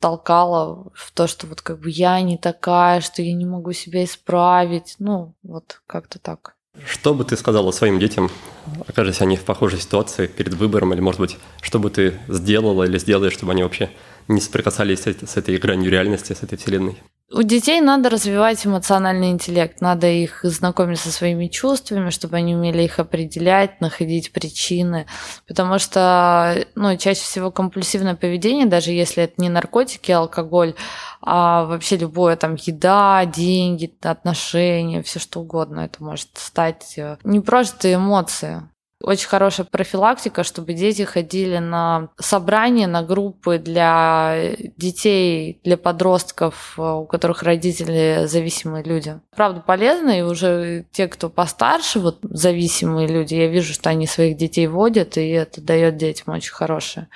[0.00, 4.04] толкало в то, что вот как бы я не такая, что я не могу себя
[4.04, 4.96] исправить.
[4.98, 6.54] Ну, вот как-то так.
[6.84, 8.30] Что бы ты сказала своим детям,
[8.86, 12.98] окажись они в похожей ситуации перед выбором, или, может быть, что бы ты сделала или
[12.98, 13.90] сделаешь, чтобы они вообще
[14.28, 16.96] не соприкасались с, этой гранью реальности, с этой вселенной?
[17.32, 22.84] У детей надо развивать эмоциональный интеллект, надо их знакомить со своими чувствами, чтобы они умели
[22.84, 25.06] их определять, находить причины,
[25.48, 30.74] потому что ну, чаще всего компульсивное поведение, даже если это не наркотики, алкоголь,
[31.20, 37.40] а вообще любое там еда, деньги, отношения, все что угодно, это может стать э, не
[37.40, 38.62] просто эмоции,
[39.02, 46.82] очень хорошая профилактика, чтобы дети ходили на собрания, на группы для детей, для подростков, э,
[46.82, 49.20] у которых родители зависимые люди.
[49.34, 54.36] Правда, полезно, и уже те, кто постарше, вот зависимые люди, я вижу, что они своих
[54.36, 57.08] детей водят, и это дает детям очень хорошая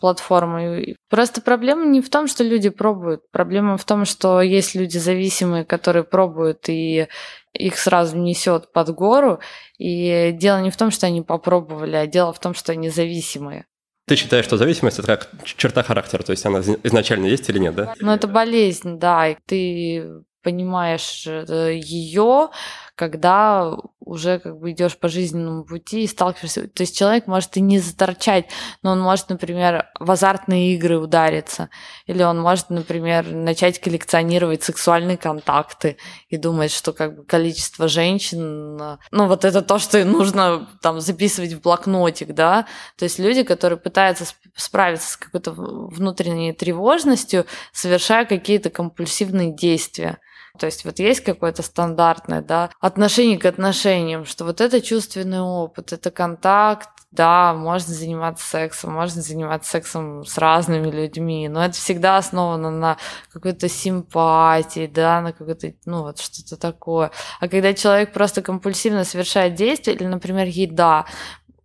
[0.00, 0.82] платформа.
[1.08, 3.22] Просто проблема не в том, что люди пробуют.
[3.30, 7.08] Проблема в том, что есть люди зависимые, которые пробуют и
[7.52, 9.40] их сразу несет под гору.
[9.78, 13.66] И дело не в том, что они попробовали, а дело в том, что они зависимые.
[14.06, 17.74] Ты считаешь, что зависимость это как черта характера, то есть она изначально есть или нет,
[17.74, 17.94] да?
[18.00, 22.50] Ну, это болезнь, да, и ты понимаешь э, ее,
[22.96, 23.76] когда
[24.12, 26.68] уже как бы идешь по жизненному пути и сталкиваешься.
[26.68, 28.46] То есть человек может и не заторчать,
[28.82, 31.70] но он может, например, в азартные игры удариться.
[32.06, 35.96] Или он может, например, начать коллекционировать сексуальные контакты
[36.28, 41.54] и думать, что как бы количество женщин, ну вот это то, что нужно там записывать
[41.54, 42.66] в блокнотик, да.
[42.98, 50.18] То есть люди, которые пытаются справиться с какой-то внутренней тревожностью, совершая какие-то компульсивные действия.
[50.62, 55.92] То есть вот есть какое-то стандартное да, отношение к отношениям, что вот это чувственный опыт,
[55.92, 62.16] это контакт, да, можно заниматься сексом, можно заниматься сексом с разными людьми, но это всегда
[62.16, 62.96] основано на
[63.32, 67.10] какой-то симпатии, да, на какой-то, ну вот что-то такое.
[67.40, 71.06] А когда человек просто компульсивно совершает действие, или, например, еда,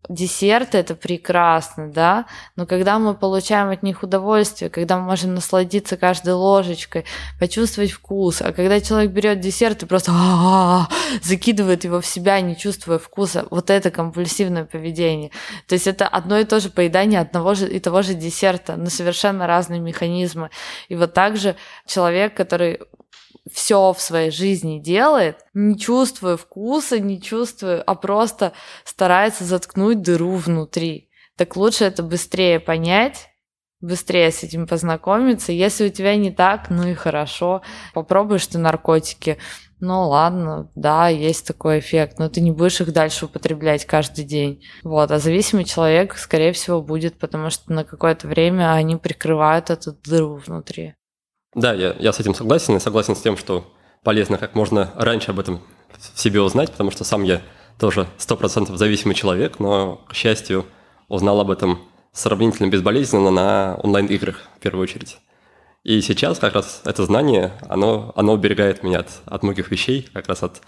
[0.09, 5.97] десерты это прекрасно, да, но когда мы получаем от них удовольствие, когда мы можем насладиться
[5.97, 7.05] каждой ложечкой,
[7.39, 10.11] почувствовать вкус, а когда человек берет десерт и просто
[11.21, 15.31] закидывает его в себя, не чувствуя вкуса, вот это компульсивное поведение.
[15.67, 18.89] То есть это одно и то же поедание одного же и того же десерта, но
[18.89, 20.49] совершенно разные механизмы.
[20.89, 22.79] И вот также человек, который
[23.51, 30.35] все в своей жизни делает, не чувствуя вкуса, не чувствуя, а просто старается заткнуть дыру
[30.35, 31.09] внутри.
[31.37, 33.29] Так лучше это быстрее понять,
[33.79, 35.51] быстрее с этим познакомиться.
[35.51, 37.61] Если у тебя не так, ну и хорошо.
[37.93, 39.37] Попробуешь ты наркотики.
[39.79, 44.63] Ну ладно, да, есть такой эффект, но ты не будешь их дальше употреблять каждый день.
[44.83, 49.93] Вот, а зависимый человек, скорее всего, будет, потому что на какое-то время они прикрывают эту
[49.93, 50.95] дыру внутри.
[51.57, 53.65] Да, я, я с этим согласен и согласен с тем, что
[54.03, 55.59] полезно как можно раньше об этом
[56.13, 57.41] в себе узнать, потому что сам я
[57.79, 60.67] тоже сто процентов зависимый человек, но, к счастью,
[61.07, 61.79] узнал об этом
[62.13, 65.17] сравнительно безболезненно на онлайн-играх в первую очередь.
[65.83, 70.27] И сейчас как раз это знание, оно, оно уберегает меня от, от многих вещей, как
[70.27, 70.61] раз от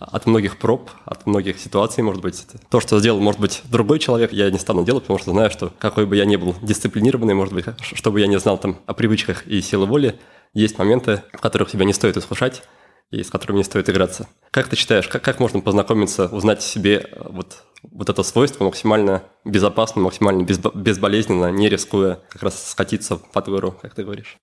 [0.00, 2.46] от многих проб, от многих ситуаций, может быть.
[2.70, 5.72] То, что сделал, может быть, другой человек, я не стану делать, потому что знаю, что
[5.78, 8.94] какой бы я ни был дисциплинированный, может быть, что бы я не знал там о
[8.94, 10.18] привычках и силы воли,
[10.54, 12.62] есть моменты, в которых тебя не стоит искушать,
[13.10, 14.28] и с которыми не стоит играться.
[14.50, 19.22] Как ты считаешь, как, как можно познакомиться, узнать себе э, вот, вот это свойство максимально
[19.44, 24.36] безопасно, максимально безболезненно, не рискуя как раз скатиться под гору, как ты говоришь?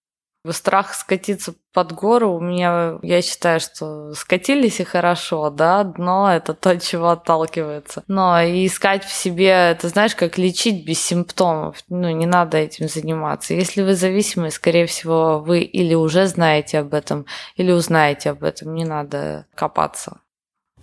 [0.49, 6.53] Страх скатиться под гору у меня, я считаю, что скатились и хорошо, да, дно это
[6.53, 8.03] то, от чего отталкивается.
[8.07, 13.53] Но искать в себе, это знаешь, как лечить без симптомов, ну, не надо этим заниматься.
[13.53, 18.73] Если вы зависимы, скорее всего, вы или уже знаете об этом, или узнаете об этом,
[18.73, 20.21] не надо копаться.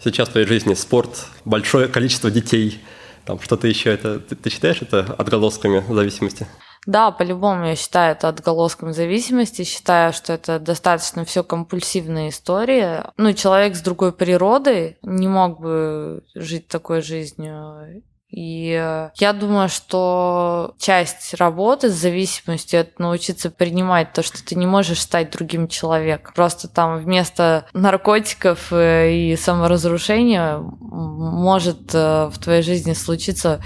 [0.02, 2.80] Сейчас в твоей жизни спорт, большое количество детей,
[3.24, 6.46] там что-то еще, это ты, ты считаешь это отголосками зависимости?
[6.86, 13.12] Да, по-любому я считаю это отголоском зависимости, считаю, что это достаточно все компульсивная история.
[13.16, 18.02] Ну, человек с другой природой не мог бы жить такой жизнью.
[18.36, 18.70] И
[19.16, 25.00] я думаю, что часть работы с зависимостью это научиться принимать то, что ты не можешь
[25.00, 26.34] стать другим человеком.
[26.34, 33.62] Просто там вместо наркотиков э, и саморазрушения может э, в твоей жизни случиться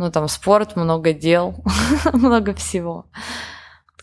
[0.00, 1.62] ну, там спорт, много дел,
[2.14, 3.04] много всего.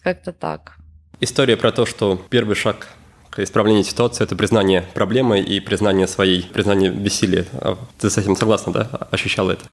[0.04, 0.78] Как-то так.
[1.20, 2.90] История про то, что первый шаг
[3.32, 7.48] к исправлению ситуации– это признание проблемы и признание своей, признание бессилия.
[7.54, 8.82] А ты с этим согласна, да?
[9.10, 9.66] Ощущала это?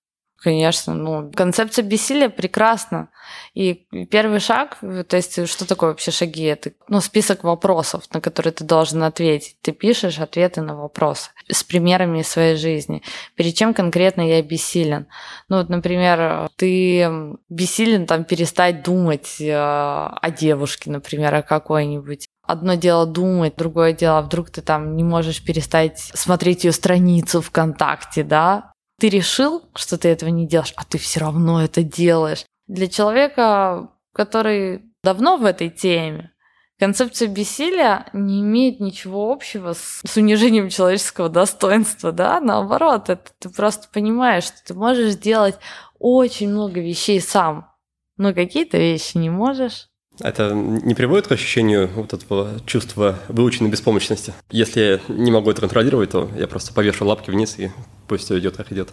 [0.44, 3.09] Конечно, ну, концепция бессилия прекрасна.
[3.54, 4.76] И первый шаг,
[5.09, 6.42] то есть что такое вообще шаги?
[6.42, 9.57] Это ну, список вопросов, на которые ты должен ответить.
[9.62, 13.02] Ты пишешь ответы на вопросы с примерами из своей жизни.
[13.37, 15.07] Перед чем конкретно я бессилен?
[15.48, 17.09] Ну вот, например, ты
[17.48, 22.28] бессилен там перестать думать э, о девушке, например, о какой-нибудь.
[22.42, 28.22] Одно дело думать, другое дело, вдруг ты там не можешь перестать смотреть ее страницу ВКонтакте,
[28.24, 28.73] да?
[29.04, 32.46] Ты решил, что ты этого не делаешь, а ты все равно это делаешь.
[32.68, 36.32] Для человека, который давно в этой теме,
[36.78, 43.50] концепция бессилия не имеет ничего общего с, с унижением человеческого достоинства, да, наоборот, это ты
[43.50, 45.56] просто понимаешь, что ты можешь сделать
[45.98, 47.70] очень много вещей сам,
[48.16, 49.90] но какие-то вещи не можешь.
[50.20, 54.33] Это не приводит к ощущению вот этого чувства выученной беспомощности?
[54.50, 57.70] Если я не могу это контролировать, то я просто повешу лапки вниз и
[58.09, 58.90] пусть все идет как идет.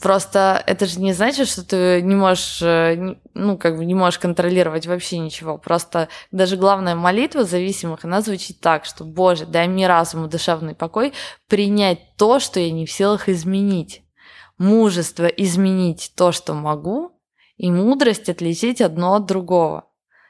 [0.00, 4.18] Просто это же не значит, что ты не можешь, э, ну, как бы не можешь
[4.18, 5.58] контролировать вообще ничего.
[5.58, 11.12] Просто даже главная молитва зависимых, она звучит так, что, Боже, дай мне разуму душевный покой
[11.48, 14.02] принять то, что я не в силах изменить.
[14.58, 17.12] Мужество изменить то, что могу,
[17.56, 19.84] и мудрость отличить одно от другого.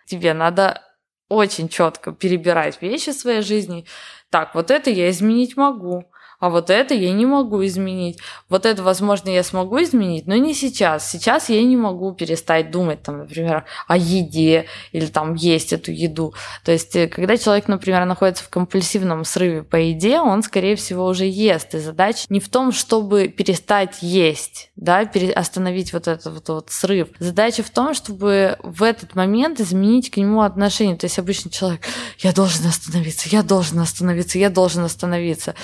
[0.06, 0.82] Тебе надо
[1.28, 3.86] очень четко перебирать вещи в своей жизни.
[4.30, 6.12] Так, вот это я изменить могу
[6.42, 8.18] а вот это я не могу изменить.
[8.48, 11.09] Вот это, возможно, я смогу изменить, но не сейчас.
[11.09, 16.35] Сейчас я не могу перестать думать, там, например, о еде или там есть эту еду.
[16.64, 21.07] То есть, э, когда человек, например, находится в компульсивном срыве по еде, он, скорее всего,
[21.07, 21.76] уже ест.
[21.76, 27.07] И задача не в том, чтобы перестать есть, да, остановить вот этот вот, вот срыв.
[27.20, 30.96] Задача в том, чтобы в этот момент изменить к нему отношение.
[30.96, 31.83] То есть обычный человек,
[32.18, 35.55] я должен остановиться, я должен остановиться, я должен остановиться.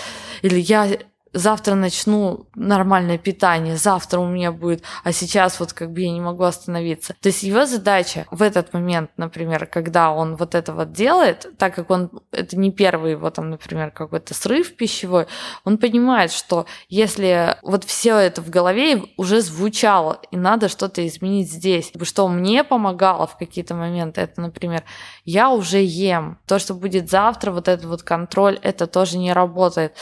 [0.42, 0.98] Или я
[1.32, 6.20] завтра начну нормальное питание, завтра у меня будет, а сейчас вот как бы я не
[6.20, 7.14] могу остановиться.
[7.20, 11.74] То есть его задача в этот момент, например, когда он вот это вот делает, так
[11.74, 15.26] как он, это не первый его там, например, какой-то срыв пищевой,
[15.64, 21.50] он понимает, что если вот все это в голове уже звучало, и надо что-то изменить
[21.50, 24.82] здесь, что мне помогало в какие-то моменты, это, например,
[25.24, 29.94] я уже ем, то, что будет завтра, вот этот вот контроль, это тоже не работает.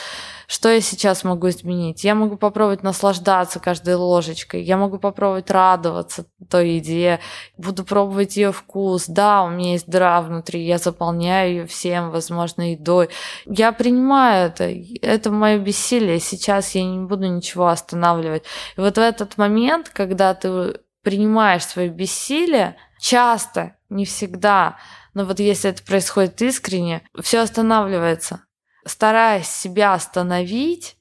[0.47, 2.05] Что я сейчас могу изменить?
[2.05, 4.63] Я могу попробовать наслаждаться каждой ложечкой.
[4.63, 7.21] Я могу попробовать радоваться той еде.
[7.57, 9.07] Буду пробовать ее вкус.
[9.09, 10.65] Да, у меня есть дыра внутри.
[10.65, 13.09] Я заполняю ее всем, возможно, едой.
[13.45, 14.73] Я принимаю это.
[15.03, 16.21] Это мое бессилие.
[16.21, 18.45] Сейчас я не буду ничего останавливать.
[18.77, 24.77] И вот в этот момент, когда ты принимаешь свое бессилие, часто, не всегда,
[25.15, 28.46] но вот если это происходит искренне, все останавливается
[28.87, 30.97] стараясь себя остановить,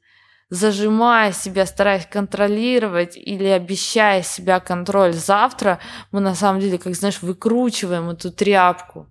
[0.49, 5.79] зажимая себя, стараясь контролировать или обещая себя контроль завтра,
[6.11, 9.07] мы на самом деле, как знаешь, выкручиваем эту тряпку.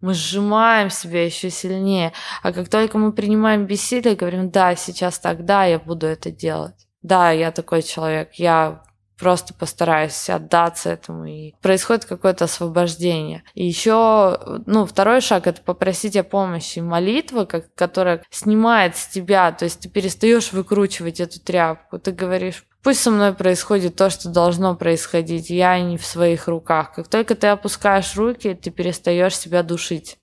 [0.00, 2.12] Мы сжимаем себя еще сильнее.
[2.42, 6.86] А как только мы принимаем бессилие, говорим, да, сейчас так, да, я буду это делать.
[7.02, 8.82] Да, я такой человек, я
[9.18, 13.42] просто постараюсь отдаться этому, и происходит какое-то освобождение.
[13.54, 16.80] И еще, ну, второй шаг— это попросить о помощи.
[16.80, 22.64] Молитва, как, которая снимает с тебя, то есть ты перестаешь выкручивать эту тряпку, ты говоришь,
[22.86, 25.50] Пусть со мной происходит то, что должно происходить.
[25.50, 26.94] Я не в своих руках.
[26.94, 30.18] Как только ты опускаешь руки, ты перестаешь себя душить.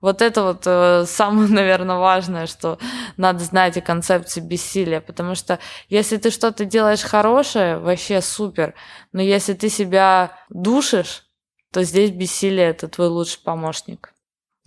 [0.00, 2.78] Вот это вот э, самое, наверное, важное, что
[3.16, 8.74] надо знать о концепции бессилия, потому что если ты что-то делаешь хорошее, вообще супер,
[9.12, 11.24] но если ты себя душишь,
[11.72, 14.12] то здесь бессилие– это твой лучший помощник.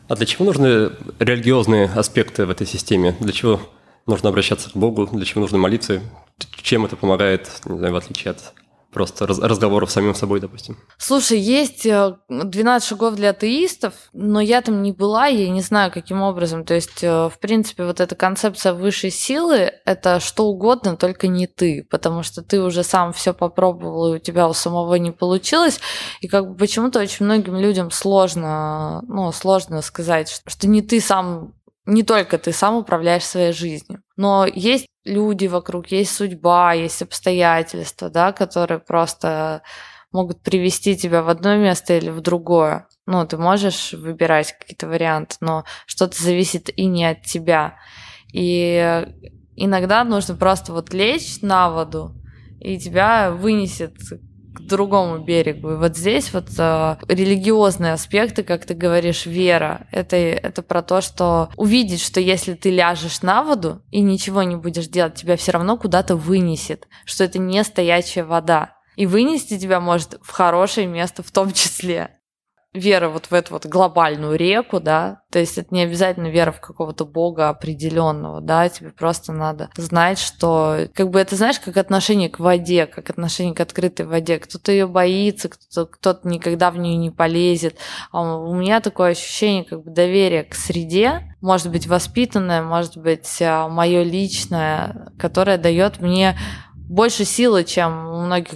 [0.07, 3.15] А для чего нужны религиозные аспекты в этой системе?
[3.19, 3.61] Для чего
[4.05, 5.07] нужно обращаться к Богу?
[5.07, 6.01] Для чего нужны молитвы?
[6.61, 8.53] Чем это помогает, не знаю, в отличие от
[8.91, 10.77] просто раз, разговоров с самим собой, допустим.
[10.97, 15.91] Слушай, есть 12 э, шагов для атеистов, но я там не была, я не знаю,
[15.91, 16.65] каким образом.
[16.65, 21.47] То есть, э, в принципе, вот эта концепция высшей силы– это что угодно, только не
[21.47, 25.79] ты, потому что ты уже сам все попробовал, и у тебя у самого не получилось.
[26.19, 31.53] И как бы почему-то очень многим людям сложно, ну, сложно сказать, что не ты сам
[31.85, 38.09] не только ты сам управляешь своей жизнью, но есть люди вокруг, есть судьба, есть обстоятельства,
[38.09, 39.63] да, которые просто
[40.11, 42.87] могут привести тебя в одно место или в другое.
[43.05, 47.77] Ну, ты можешь выбирать какие-то варианты, но что-то зависит и не от тебя.
[48.33, 49.05] И
[49.55, 52.13] иногда нужно просто вот лечь на воду,
[52.59, 53.95] и тебя вынесет
[54.53, 55.71] к другому берегу.
[55.71, 61.01] И вот здесь вот э, религиозные аспекты, как ты говоришь, вера, это, это про то,
[61.01, 65.53] что увидеть, что если ты ляжешь на воду и ничего не будешь делать, тебя все
[65.53, 68.75] равно куда-то вынесет, что это не стоячая вода.
[68.95, 72.20] И вынести тебя может в хорошее место в том числе
[72.73, 76.61] вера вот в эту вот глобальную реку, да, то есть это не обязательно вера в
[76.61, 82.29] какого-то бога определенного, да, тебе просто надо знать, что, как бы это, знаешь, как отношение
[82.29, 86.95] к воде, как отношение к открытой воде, кто-то ее боится, кто-то, кто-то никогда в нее
[86.95, 87.75] не полезет,
[88.11, 93.41] а у меня такое ощущение, как бы доверие к среде, может быть воспитанное, может быть
[93.41, 96.37] а, мое личное, которое дает мне
[96.75, 98.53] больше силы, чем у многих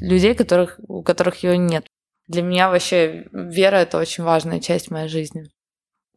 [0.00, 1.86] людей, которых, у которых ее нет.
[2.32, 5.50] Для меня вообще вера– это очень важная часть моей жизни.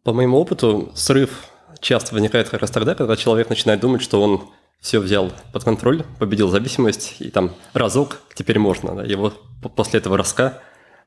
[0.06, 1.44] По моему опыту, срыв
[1.82, 4.50] часто возникает как раз тогда, когда человек начинает думать, что он
[4.80, 8.96] все взял под контроль, победил зависимость, и там разок теперь можно.
[8.96, 9.34] Да, его
[9.76, 10.62] после этого раска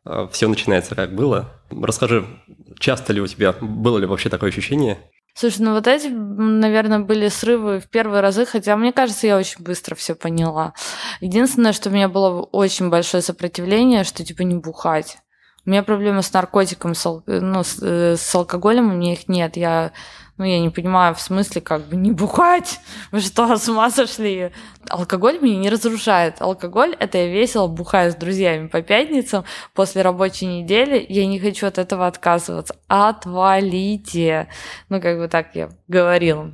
[0.05, 1.55] э, все начинается как было.
[1.71, 2.27] Расскажи,
[2.79, 4.99] часто ли у тебя, было ли вообще такое ощущение?
[5.39, 9.63] Слушай, ну вот эти, наверное, были срывы в первые разы, хотя мне кажется, я очень
[9.63, 10.75] быстро все поняла.
[11.21, 15.19] Единственное, что у меня было очень большое сопротивление, что типа не бухать.
[15.65, 19.57] У меня проблемы с наркотиком, с, ну, с, э, с алкоголем, у меня их нет.
[19.57, 19.93] Я
[20.39, 22.81] ну, я не понимаю, в смысле, как бы не бухать?
[23.13, 24.53] Вы что, с ума сошли?
[24.89, 26.41] Алкоголь меня не разрушает.
[26.41, 31.05] Алкоголь— это я весело бухаю с друзьями по пятницам после рабочей недели.
[31.09, 32.77] Я не хочу от этого отказываться.
[32.87, 34.49] Отвалите.
[34.89, 36.53] Ну, как бы так я говорила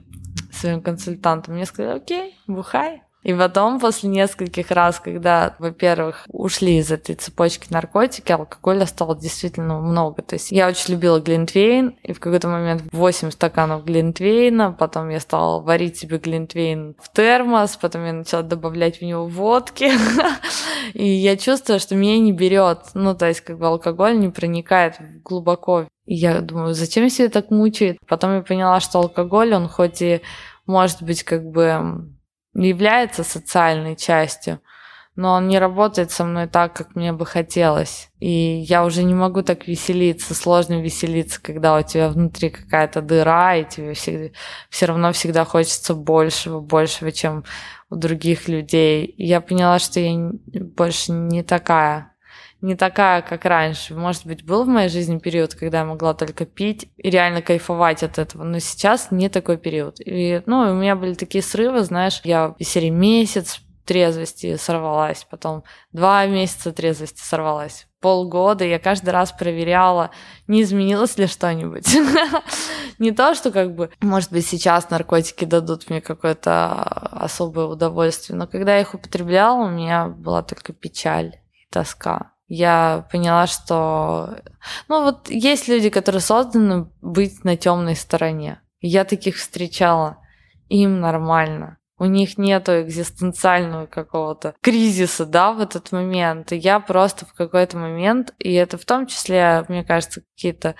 [0.51, 1.55] своим консультантам.
[1.55, 3.04] Мне сказали, окей, бухай.
[3.25, 9.81] И потом, после нескольких раз, когда, во-первых, ушли из этой цепочки наркотики, алкоголя стало действительно
[9.81, 10.22] много.
[10.22, 15.20] То есть я очень любила глинтвейн, и в какой-то момент 8 стаканов глинтвейна, потом я
[15.20, 19.91] стала варить себе глинтвейн в термос, потом я начала добавлять в него водки.
[20.93, 22.81] И я чувствую, что меня не берет.
[22.93, 25.89] Ну, то есть, как бы алкоголь не проникает глубоко.
[26.05, 27.97] И я думаю, зачем себя так мучает?
[28.07, 30.20] Потом я поняла, что алкоголь, он хоть и
[30.66, 32.14] может быть как бы
[32.55, 34.61] является социальной частью,
[35.17, 38.11] но он не работает со мной так, как мне бы хотелось.
[38.19, 43.57] И я уже не могу так веселиться, сложно веселиться, когда у тебя внутри какая-то дыра,
[43.57, 44.35] и тебе всегда,
[44.71, 47.45] все равно всегда хочется большего, большего, чем
[47.91, 49.05] у других людей.
[49.05, 52.14] И я поняла, что я больше не такая
[52.65, 53.95] не такая, как раньше.
[53.95, 58.03] Может быть, был в моей жизни период, когда я могла только пить и реально кайфовать
[58.03, 59.97] от этого, но сейчас не такой период.
[60.01, 65.62] И, ну, у меня были такие срывы, знаешь, я в серии месяц трезвости сорвалась, потом
[65.93, 70.11] два месяца трезвости сорвалась, полгода я каждый раз проверяла,
[70.47, 71.87] не изменилось ли что-нибудь.
[73.01, 76.73] Не то, что как бы, может быть, сейчас наркотики дадут мне какое-то
[77.11, 83.07] особое удовольствие, но когда я их употребляла, у меня была только печаль и тоска я
[83.11, 84.39] поняла, что...
[84.89, 88.61] Ну вот есть люди, которые созданы быть на темной стороне.
[88.81, 90.19] Я таких встречала.
[90.69, 91.79] Им нормально.
[91.97, 96.53] У них нету экзистенциального какого-то кризиса, да, в этот момент.
[96.53, 100.75] И я просто в какой-то момент, и это в том числе, мне кажется, какие-то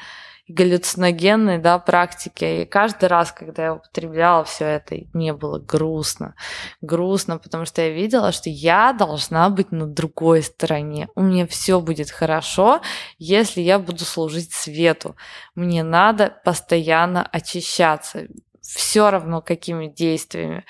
[0.49, 2.63] галлюциногенной да, практики.
[2.63, 6.35] И каждый раз, когда я употребляла все это, мне было грустно.
[6.81, 11.09] Грустно, потому что я видела, что я должна быть на другой стороне.
[11.15, 12.83] У меня все будет хорошо,
[13.19, 15.17] если я буду служить свету.
[15.55, 18.27] Мне надо постоянно очищаться.
[18.61, 20.65] Все равно какими действиями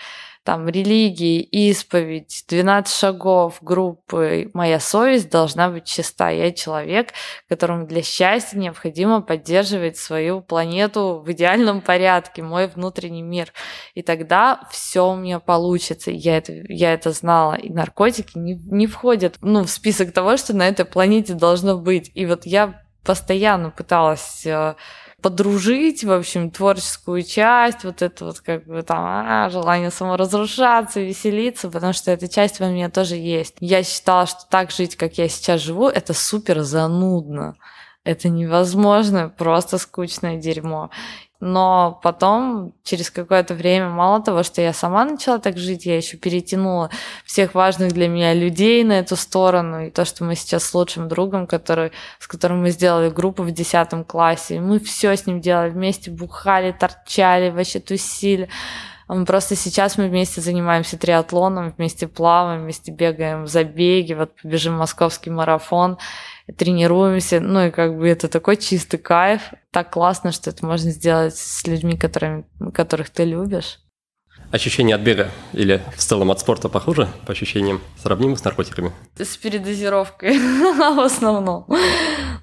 [0.45, 6.29] там религии, исповедь, 12 шагов группы, моя совесть должна быть чиста.
[6.29, 7.09] Я человек,
[7.49, 13.53] которому для счастья необходимо поддерживать свою планету в идеальном порядке, мой внутренний мир.
[13.95, 16.11] И тогда все у меня получится.
[16.11, 17.55] Я это, я это знала.
[17.55, 22.11] И наркотики не, не входят ну, в список того, что на этой планете должно быть.
[22.15, 24.75] И вот я постоянно пыталась э,
[25.25, 31.71] подружить, в общем, творческую часть, вот это вот как бы там а, желание саморазрушаться, веселиться,
[31.71, 33.57] потому что эта часть во мне тоже есть.
[33.59, 37.57] Я считала, что так жить, как я сейчас живу, это супер занудно.
[38.05, 40.91] Это невозможно, просто скучное дерьмо.
[41.47, 46.17] Но потом, через какое-то время, мало того, что я сама начала так жить, я еще
[46.17, 46.89] перетянула
[47.27, 49.85] всех важных для меня людей на эту сторону.
[49.85, 53.51] И то, что мы сейчас с лучшим другом, который, с которым мы сделали группу в
[53.51, 58.49] 10 классе, мы все с ним делали вместе, бухали, торчали, вообще тусили.
[59.07, 65.31] Просто сейчас мы вместе занимаемся триатлоном, вместе плаваем, вместе бегаем в забеги, вот побежим московский
[65.31, 65.99] марафон
[66.57, 69.41] тренируемся, ну и как бы это такой чистый кайф,
[69.71, 73.79] так классно, что это можно сделать с людьми, которыми, которых ты любишь.
[74.51, 78.93] Ощущение от бега или в целом от спорта похоже по ощущениям, сравнимы с наркотиками?
[79.17, 81.67] С передозировкой в основном.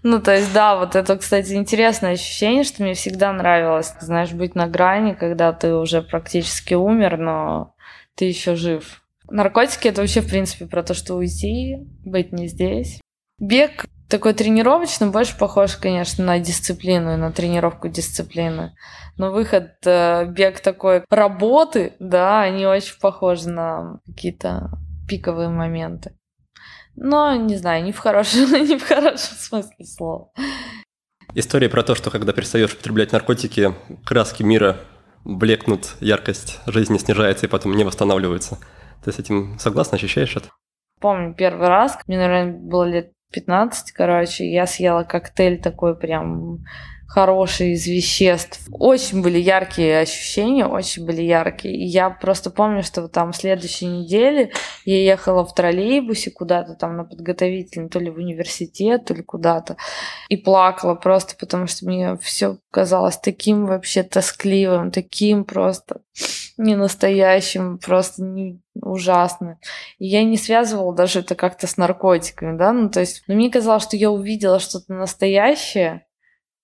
[0.04, 4.56] Ну, то есть, да, вот это, кстати, интересное ощущение, что мне всегда нравилось, знаешь, быть
[4.56, 7.76] на грани, когда ты уже практически умер, но
[8.16, 9.04] ты еще жив.
[9.30, 13.00] Наркотики это вообще, в принципе, про то, что уйти, быть не здесь.
[13.40, 18.74] Бег такой тренировочный, больше похож, конечно, на дисциплину, на тренировку дисциплины.
[19.18, 24.72] Но выход, э, бег такой работы, да, они очень похожи на какие-то
[25.08, 26.14] пиковые моменты.
[26.96, 30.32] Но, не знаю, не в хорошем, не в хорошем смысле слова.
[31.34, 33.74] История про то, что когда перестаешь употреблять наркотики,
[34.06, 34.78] краски мира
[35.24, 38.58] блекнут, яркость жизни снижается и потом не восстанавливается.
[39.04, 40.50] Ты с этим согласна, ощущаешь это?
[41.00, 46.60] Помню первый раз, мне, наверное, было лет 15, короче, я съела коктейль такой прям
[47.12, 48.62] хороший из веществ.
[48.72, 51.76] Очень были яркие ощущения, очень были яркие.
[51.76, 54.54] И я просто помню, что там в следующей неделе
[54.86, 59.76] я ехала в троллейбусе куда-то там на подготовительный, то ли в университет, то ли куда-то,
[60.30, 66.00] и плакала просто, потому что мне все казалось таким вообще тоскливым, таким просто
[66.58, 69.60] не настоящим, просто не ужасно.
[70.00, 73.50] И я не связывала даже это как-то с наркотиками, да, ну то есть, но мне
[73.50, 76.06] казалось, что я увидела что-то настоящее,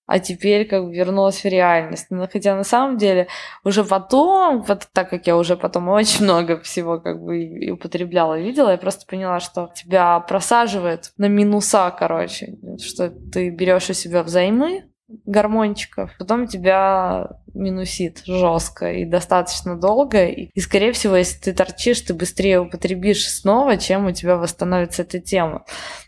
[0.08, 2.06] а теперь как бы вернулась в реальность.
[2.08, 3.28] Но хотя на самом деле
[3.62, 8.40] уже потом, вот так как я уже потом очень много всего как бы и употребляла,
[8.40, 14.22] видела, я просто поняла, что тебя просаживает на минуса, короче, что ты берешь у себя
[14.22, 14.84] взаймы,
[15.26, 20.26] гормончиков, потом тебя минусит жестко и достаточно долго.
[20.26, 25.02] И, и, скорее всего, если ты торчишь, ты быстрее употребишь снова, чем у тебя восстановится
[25.02, 25.64] эта тема.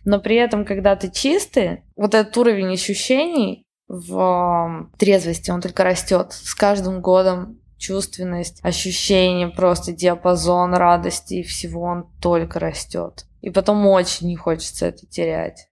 [0.06, 6.32] Но при этом, когда ты чистый, вот этот уровень ощущений в трезвости, он только растет
[6.32, 13.26] с каждым годом чувственность, ощущение, просто диапазон радости и всего, он только растет.
[13.40, 15.66] И потом очень не хочется это терять.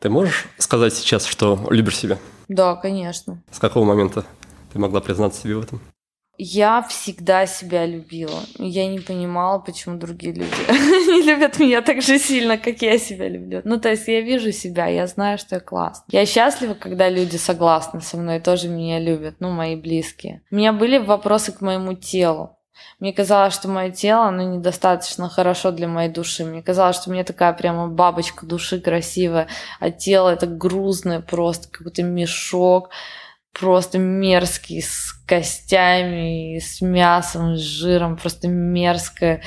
[0.00, 2.18] Ты можешь сказать сейчас, что любишь себя?
[2.48, 3.40] Да, конечно.
[3.52, 4.24] С какого момента
[4.72, 5.80] ты могла признаться себе в этом?
[6.42, 8.40] Я всегда себя любила.
[8.56, 13.28] Я не понимала, почему другие люди не любят меня так же сильно, как я себя
[13.28, 13.60] люблю.
[13.64, 16.02] Ну, то есть я вижу себя, я знаю, что я класс.
[16.08, 20.40] Я счастлива, когда люди согласны со мной, тоже меня любят, ну, мои близкие.
[20.50, 22.56] У меня были вопросы к моему телу.
[23.00, 26.46] Мне казалось, что мое тело, оно недостаточно хорошо для моей души.
[26.46, 31.68] Мне казалось, что у меня такая прямо бабочка души красивая, а тело это грузное просто,
[31.70, 32.88] какой-то мешок
[33.52, 39.42] просто мерзкий, с костями, с мясом, с жиром, просто мерзкое.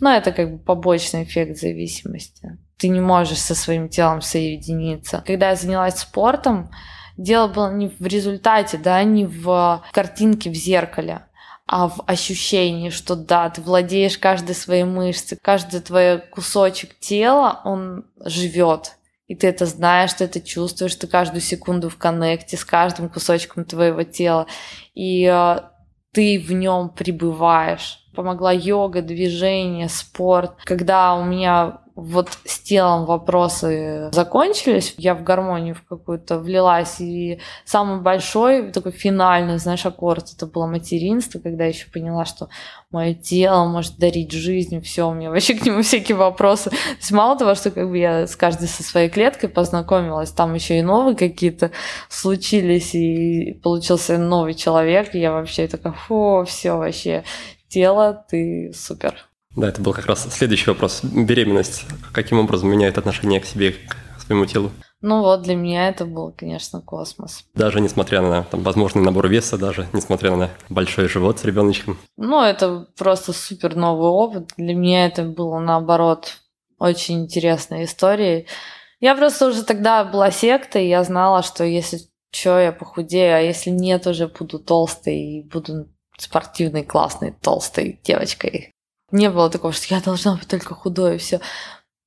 [0.00, 2.58] Но это как бы побочный эффект зависимости.
[2.76, 5.22] Ты не можешь со своим телом соединиться.
[5.26, 6.70] Когда я занялась спортом,
[7.16, 11.26] дело было не в результате, да, не в картинке в зеркале,
[11.66, 18.06] а в ощущении, что да, ты владеешь каждой своей мышцей, каждый твой кусочек тела, он
[18.24, 18.96] живет
[19.32, 23.64] и ты это знаешь, ты это чувствуешь, ты каждую секунду в коннекте с каждым кусочком
[23.64, 24.46] твоего тела,
[24.92, 25.60] и э,
[26.12, 28.04] ты в нем пребываешь.
[28.14, 30.58] Помогла йога, движение, спорт.
[30.64, 37.40] Когда у меня вот с телом вопросы закончились, я в гармонию в какую-то влилась, и
[37.64, 42.48] самый большой, такой финальный, знаешь, аккорд, это было материнство, когда я еще поняла, что
[42.90, 46.70] мое тело может дарить жизнь, все, у меня вообще к нему всякие вопросы.
[46.70, 50.54] То есть мало того, что как бы я с каждой со своей клеткой познакомилась, там
[50.54, 51.72] еще и новые какие-то
[52.08, 57.24] случились, и получился новый человек, и я вообще такая, фу, все вообще,
[57.68, 59.31] тело, ты супер.
[59.56, 61.02] Да, это был как раз следующий вопрос.
[61.04, 61.84] Беременность.
[62.12, 64.70] Каким образом меняет отношение к себе, к своему телу?
[65.02, 67.44] Ну вот, для меня это был, конечно, космос.
[67.54, 71.98] Даже несмотря на там, возможный набор веса, даже несмотря на большой живот с ребеночком.
[72.16, 74.50] Ну, это просто супер новый опыт.
[74.56, 76.38] Для меня это было, наоборот,
[76.78, 78.46] очень интересная история.
[79.00, 82.00] Я просто уже тогда была сектой, я знала, что если
[82.32, 88.71] что, я похудею, а если нет, уже буду толстой и буду спортивной, классной, толстой девочкой
[89.12, 91.40] не было такого, что я должна быть только худой и все.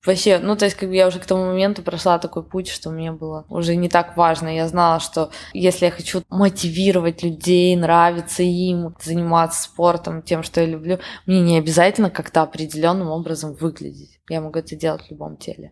[0.06, 2.91] Вообще, ну, то есть, как бы я уже к тому моменту прошла такой путь, что
[2.91, 4.56] мне было уже не так важно.
[4.56, 10.68] Я знала, что если я хочу мотивировать людей, нравиться им, заниматься спортом, тем, что я
[10.68, 14.20] люблю, мне не обязательно как-то определенным образом выглядеть.
[14.30, 15.72] Я могу это делать в любом теле.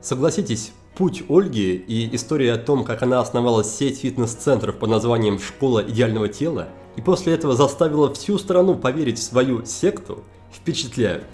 [0.00, 5.82] Согласитесь, путь Ольги и история о том, как она основала сеть фитнес-центров под названием «Школа
[5.82, 11.26] идеального тела», и после этого заставила всю страну поверить в свою секту, впечатляют.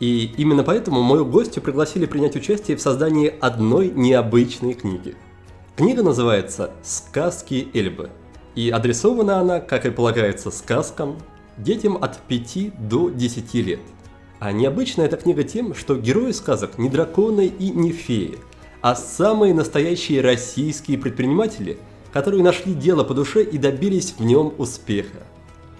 [0.00, 5.16] И именно поэтому мою гостью пригласили принять участие в создании одной необычной книги.
[5.76, 8.10] Книга называется «Сказки Эльбы»,
[8.54, 11.16] и адресована она, как и полагается сказкам,
[11.56, 13.80] детям от 5 до 10 лет.
[14.38, 18.38] А необычная эта книга тем, что герои сказок не драконы и не феи,
[18.80, 21.78] а самые настоящие российские предприниматели–
[22.14, 25.18] которые нашли дело по душе и добились в нем успеха.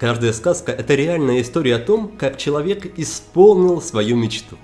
[0.00, 4.56] Каждая сказка– это реальная история о том, как человек исполнил свою мечту.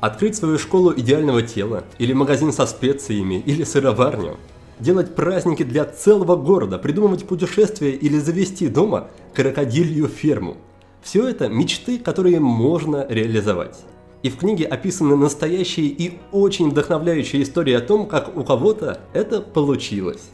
[0.00, 4.38] Открыть свою школу идеального тела, или магазин со специями, или сыроварню.
[4.80, 10.56] Делать праздники для целого города, придумывать путешествия или завести дома крокодилью ферму.
[11.00, 13.78] Все это мечты, которые можно реализовать.
[14.24, 19.40] И в книге описаны настоящие и очень вдохновляющие истории о том, как у кого-то это
[19.40, 20.30] получилось.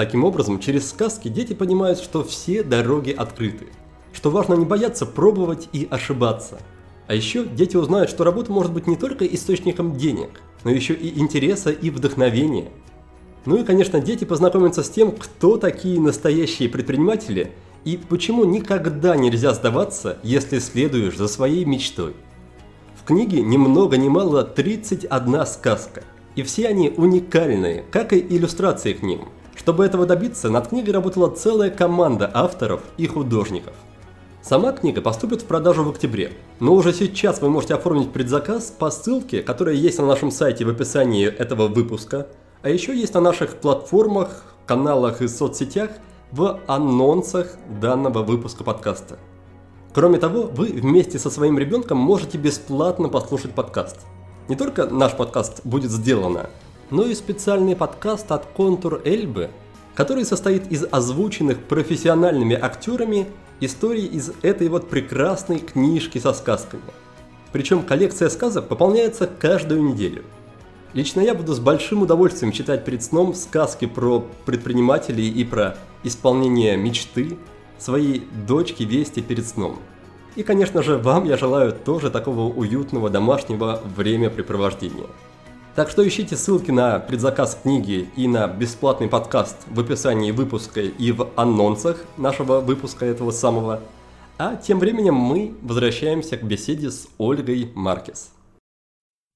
[0.00, 3.66] Таким образом, через сказки дети понимают, что все дороги открыты,
[4.14, 6.58] что важно не бояться пробовать и ошибаться.
[7.06, 11.20] А еще дети узнают, что работа может быть не только источником денег, но еще и
[11.20, 12.70] интереса и вдохновения.
[13.44, 17.52] Ну и, конечно, дети познакомятся с тем, кто такие настоящие предприниматели
[17.84, 22.14] и почему никогда нельзя сдаваться, если следуешь за своей мечтой.
[22.98, 26.04] В книге ни много ни мало 31 сказка,
[26.36, 29.28] и все они уникальные, как и иллюстрации к ним–
[29.60, 33.74] чтобы этого добиться, над книгой работала целая команда авторов и художников.
[34.40, 38.90] Сама книга поступит в продажу в октябре, но уже сейчас вы можете оформить предзаказ по
[38.90, 42.28] ссылке, которая есть на нашем сайте в описании этого выпуска,
[42.62, 45.90] а еще есть на наших платформах, каналах и соцсетях
[46.32, 47.48] в анонсах
[47.82, 49.18] данного выпуска подкаста.
[49.92, 54.06] Кроме того, вы вместе со своим ребенком можете бесплатно послушать подкаст.
[54.48, 56.48] Не только наш подкаст будет сделано,
[56.90, 59.50] но и специальный подкаст от Контур Эльбы,
[59.94, 63.26] который состоит из озвученных профессиональными актерами
[63.60, 66.82] историй из этой вот прекрасной книжки со сказками.
[67.52, 70.24] Причем коллекция сказок пополняется каждую неделю.
[70.92, 76.76] Лично я буду с большим удовольствием читать перед сном сказки про предпринимателей и про исполнение
[76.76, 77.38] мечты
[77.78, 79.78] своей дочки Вести перед сном.
[80.36, 85.06] И, конечно же, вам я желаю тоже такого уютного домашнего времяпрепровождения.
[85.80, 91.10] Так что ищите ссылки на предзаказ книги и на бесплатный подкаст в описании выпуска и
[91.10, 93.80] в анонсах нашего выпуска этого самого.
[94.36, 98.28] А тем временем мы возвращаемся к беседе с Ольгой Маркес.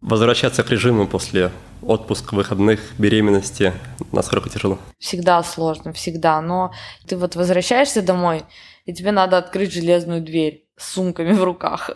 [0.03, 3.72] Возвращаться к режиму после отпуска, выходных, беременности,
[4.12, 4.78] насколько тяжело?
[4.99, 6.42] Всегда сложно, всегда.
[6.42, 6.74] Но
[7.07, 8.42] ты вот возвращаешься домой,
[8.84, 11.91] и тебе надо открыть железную дверь с сумками в руках.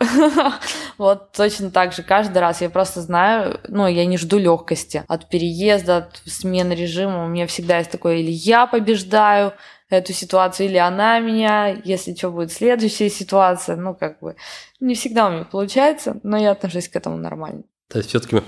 [0.98, 2.60] вот точно так же каждый раз.
[2.60, 7.24] Я просто знаю, ну, я не жду легкости от переезда, от смены режима.
[7.24, 9.52] У меня всегда есть такое, или я побеждаю
[9.90, 13.76] эту ситуацию, или она меня, если что будет следующая ситуация.
[13.76, 14.36] Ну, как бы,
[14.80, 17.62] не всегда у меня получается, но я отношусь к этому нормально.
[17.88, 18.42] То есть все-таки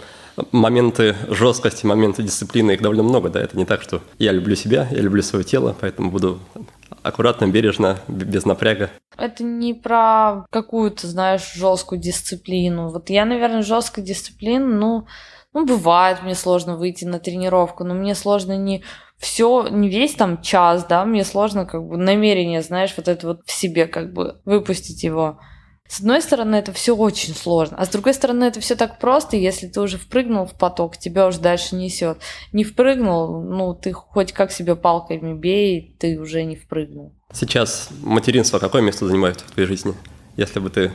[0.52, 3.40] моменты жесткости, моменты дисциплины, их довольно много, да?
[3.40, 6.40] Это не так, что я люблю себя, я люблю свое тело, поэтому буду
[7.02, 8.90] аккуратно, бережно, без напряга.
[9.16, 12.88] Это не про какую-то, знаешь, жесткую дисциплину.
[12.88, 15.06] Вот я, наверное, жесткая дисциплина, ну,
[15.52, 18.84] ну, бывает, мне сложно выйти на тренировку, но мне сложно не
[19.18, 23.40] все, не весь там час, да, мне сложно как бы намерение, знаешь, вот это вот
[23.44, 25.40] в себе как бы выпустить его.
[25.90, 29.36] С одной стороны, это все очень сложно, а с другой стороны, это все так просто,
[29.36, 32.18] если ты уже впрыгнул в поток, тебя уже дальше несет.
[32.52, 37.12] Не впрыгнул, ну, ты хоть как себе палками бей, ты уже не впрыгнул.
[37.32, 39.94] Сейчас материнство какое место занимает в твоей жизни?
[40.36, 40.92] Если бы ты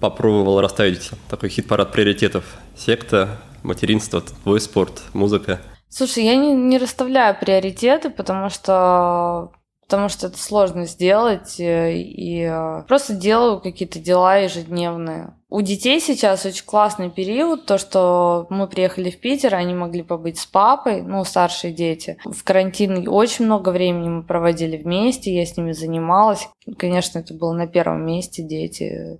[0.00, 5.60] попробовал расставить такой хит-парад приоритетов, секта, материнство, твой спорт, музыка?
[5.90, 9.52] Слушай, я не, не расставляю приоритеты, потому что
[9.90, 15.34] потому что это сложно сделать, э, и э, просто делаю какие-то дела ежедневные.
[15.48, 20.38] У детей сейчас очень классный период, то, что мы приехали в Питер, они могли побыть
[20.38, 22.18] с папой, ну, старшие дети.
[22.24, 26.48] В карантин очень много времени мы проводили вместе, я с ними занималась.
[26.78, 29.18] Конечно, это было на первом месте дети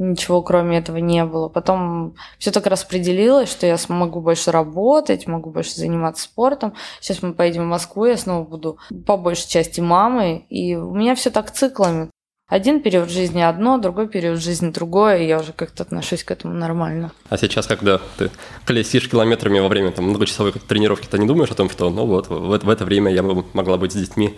[0.00, 1.48] ничего кроме этого не было.
[1.48, 6.74] Потом все так распределилось, что я смогу больше работать, могу больше заниматься спортом.
[7.00, 10.46] Сейчас мы поедем в Москву, я снова буду по большей части мамой.
[10.48, 12.10] И у меня все так циклами.
[12.48, 16.52] Один период жизни одно, другой период жизни другое, и я уже как-то отношусь к этому
[16.52, 17.12] нормально.
[17.28, 18.28] А сейчас, когда ты
[18.64, 22.28] колесишь километрами во время там, многочасовой тренировки, ты не думаешь о том, что ну вот
[22.28, 24.36] в, в это время я могла быть с детьми,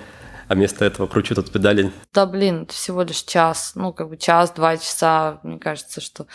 [0.48, 1.92] а вместо этого кручу тут педали.
[2.12, 5.40] Да, блин, это всего лишь час, ну, как бы час-два часа.
[5.42, 6.26] Мне кажется, что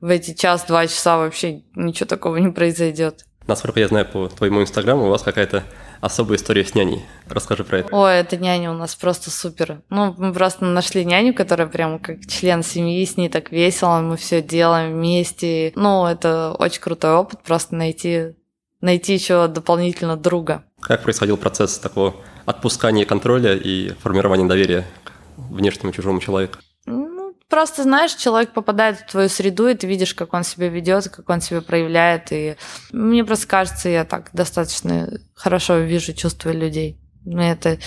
[0.00, 3.24] в эти час-два часа вообще ничего такого не произойдет.
[3.46, 5.64] Насколько я знаю по твоему инстаграму, у вас какая-то
[6.00, 7.04] особая история с няней.
[7.28, 7.94] Расскажи про это.
[7.94, 9.82] Ой, эта няня у нас просто супер.
[9.88, 14.16] Ну, мы просто нашли няню, которая прям как член семьи, с ней так весело, мы
[14.16, 15.72] все делаем вместе.
[15.74, 18.34] Ну, это очень крутой опыт, просто найти,
[18.82, 20.64] найти еще дополнительно друга.
[20.80, 26.58] Как происходил процесс такого отпускания контроля и формирования доверия к внешнему чужому человеку?
[26.84, 31.08] Ну, просто знаешь, человек попадает в твою среду, и ты видишь, как он себя ведет,
[31.08, 32.32] как он себя проявляет.
[32.32, 32.56] И
[32.92, 36.98] мне просто кажется, я так достаточно хорошо вижу чувства людей.
[37.24, 37.78] Мне это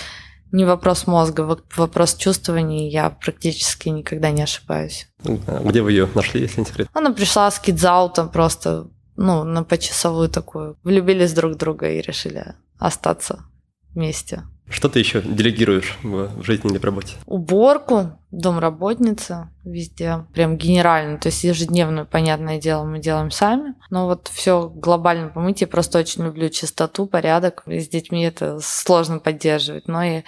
[0.52, 5.08] не вопрос мозга, вопрос чувствования, я практически никогда не ошибаюсь.
[5.22, 6.88] Где вы ее нашли, если не секрет?
[6.94, 10.76] Она пришла с кидзаутом просто, ну, на почасовую такую.
[10.82, 13.44] Влюбились друг в друга и решили остаться
[13.94, 14.44] вместе.
[14.68, 17.14] Что ты еще делегируешь в жизни или в работе?
[17.26, 20.26] Уборку, домработница, везде.
[20.34, 21.18] Прям генерально.
[21.18, 23.74] То есть ежедневную, понятное дело, мы делаем сами.
[23.90, 25.60] Но вот все глобально помыть.
[25.60, 27.62] Я просто очень люблю чистоту, порядок.
[27.66, 29.86] И с детьми это сложно поддерживать.
[29.86, 30.22] Но и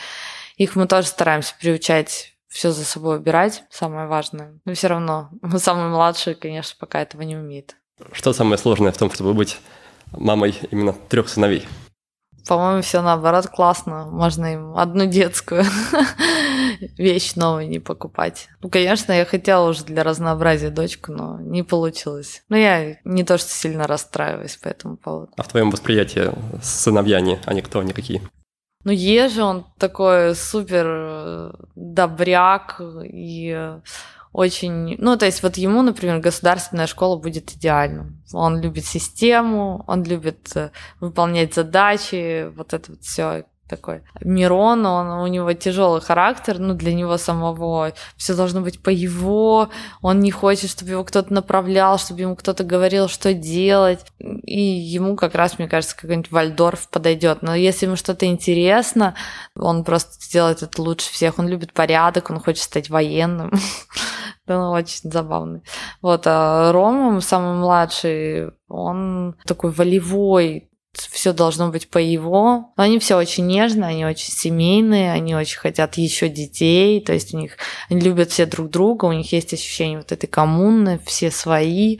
[0.56, 4.58] их мы тоже стараемся приучать все за собой убирать, самое важное.
[4.64, 7.76] Но все равно самый младший, конечно, пока этого не умеет.
[8.12, 9.58] Что самое сложное в том, чтобы быть
[10.12, 11.66] мамой именно трех сыновей?
[12.48, 14.06] По-моему, все наоборот классно.
[14.06, 15.64] Можно им одну детскую
[16.96, 18.48] вещь новую не покупать.
[18.62, 22.42] Ну, конечно, я хотела уже для разнообразия дочку, но не получилось.
[22.48, 25.32] Но я не то, что сильно расстраиваюсь по этому поводу.
[25.36, 26.30] А в твоем восприятии
[26.62, 28.22] сыновья они, они кто, они какие?
[28.84, 33.72] Ну, Ежи, он такой супер э, добряк и
[34.32, 34.96] очень...
[34.98, 38.22] Ну, то есть вот ему, например, государственная школа будет идеальным.
[38.32, 40.70] Он любит систему, он любит э,
[41.00, 44.02] выполнять задачи, вот это вот все такой.
[44.20, 47.92] Мирон, он, у него тяжелый характер, ну, для него самого.
[48.16, 49.68] Все должно быть по его,
[50.02, 55.16] он не хочет, чтобы его кто-то направлял, чтобы ему кто-то говорил, что делать, и ему
[55.16, 59.14] как раз, мне кажется, какой-нибудь Вальдорф подойдет, но если ему что-то интересно,
[59.56, 63.52] он просто сделает это лучше всех, он любит порядок, он хочет стать военным,
[64.46, 65.62] он очень забавный.
[66.02, 70.68] Вот, а Рома, самый младший, он такой волевой,
[71.00, 72.72] все должно быть по его.
[72.76, 77.34] Но они все очень нежные, они очень семейные, они очень хотят еще детей, то есть
[77.34, 77.56] у них
[77.88, 81.98] они любят все друг друга, у них есть ощущение вот этой коммуны, все свои,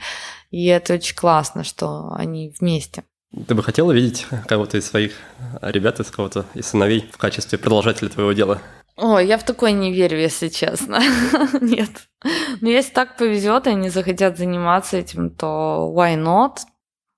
[0.51, 3.03] и это очень классно, что они вместе.
[3.47, 5.13] Ты бы хотела видеть кого-то из своих
[5.61, 8.61] ребят, из кого-то из сыновей в качестве продолжателя твоего дела?
[9.01, 10.99] Ой, я в такое не верю, если честно.
[11.61, 11.89] Нет.
[12.59, 16.57] Но если так повезет, и они захотят заниматься этим, то why not?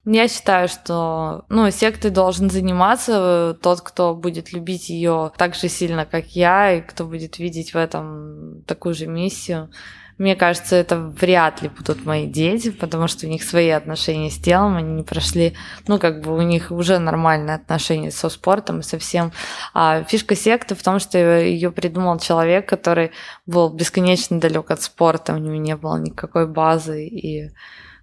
[0.04, 6.06] Я считаю, что ну, сектой должен заниматься тот, кто будет любить ее так же сильно,
[6.06, 9.70] как я, и кто будет видеть в этом такую же миссию.
[10.18, 14.38] Мне кажется, это вряд ли будут мои дети, потому что у них свои отношения с
[14.38, 15.56] телом, они не прошли,
[15.88, 19.32] ну, как бы у них уже нормальные отношения со спортом и со всем.
[19.74, 23.12] А фишка секты в том, что ее придумал человек, который
[23.46, 27.52] был бесконечно далек от спорта, у него не было никакой базы, и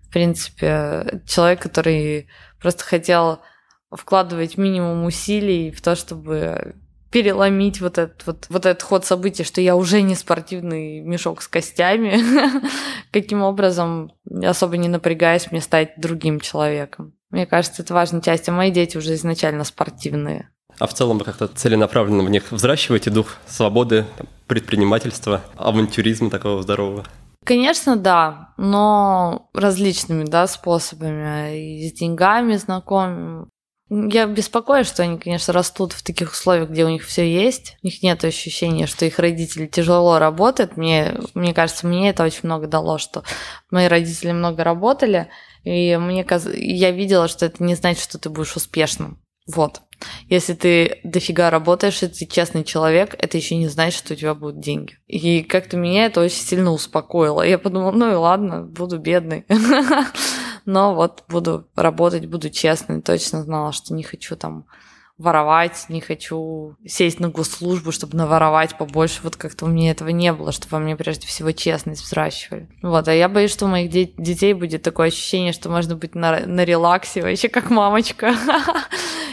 [0.09, 2.29] в принципе, человек, который
[2.61, 3.41] просто хотел
[3.91, 6.75] вкладывать минимум усилий в то, чтобы
[7.11, 11.49] переломить вот этот, вот, вот этот ход событий, что я уже не спортивный мешок с
[11.49, 12.21] костями,
[13.13, 17.15] каким образом, особо не напрягаясь, мне стать другим человеком.
[17.31, 20.51] Мне кажется, это важная часть, а мои дети уже изначально спортивные.
[20.79, 24.07] А в целом вы как-то целенаправленно в них взращиваете дух свободы,
[24.47, 27.05] предпринимательства, авантюризма такого здорового?
[27.49, 31.57] Конечно, да, но различными, да, способами.
[31.57, 33.49] И с деньгами знакомым.
[33.89, 37.79] Я беспокоюсь, что они, конечно, растут в таких условиях, где у них все есть.
[37.83, 40.77] У них нет ощущения, что их родители тяжело работают.
[40.77, 43.25] Мне, мне кажется, мне это очень много дало, что
[43.71, 45.31] мои родители много работали,
[45.65, 49.23] и мне я видела, что это не значит, что ты будешь успешным.
[49.49, 49.83] Вот.
[50.29, 54.35] Если ты дофига работаешь, и ты честный человек, это еще не значит, что у тебя
[54.35, 54.99] будут деньги.
[55.07, 57.43] И как-то меня это очень сильно успокоило.
[57.43, 59.45] Я подумала, ну и ладно, буду бедный.
[60.67, 63.01] Но вот буду работать, буду честной.
[63.01, 64.67] Точно знала, что не хочу там
[65.19, 69.21] воровать, не хочу сесть на госслужбу, чтобы наворовать побольше.
[69.25, 72.69] Вот как-то у меня этого не было, чтобы во мне прежде всего честность взращивали.
[72.83, 76.15] Вот, а я боюсь, что у моих де- детей будет такое ощущение, что можно быть
[76.15, 78.35] на, на релаксе вообще как мамочка.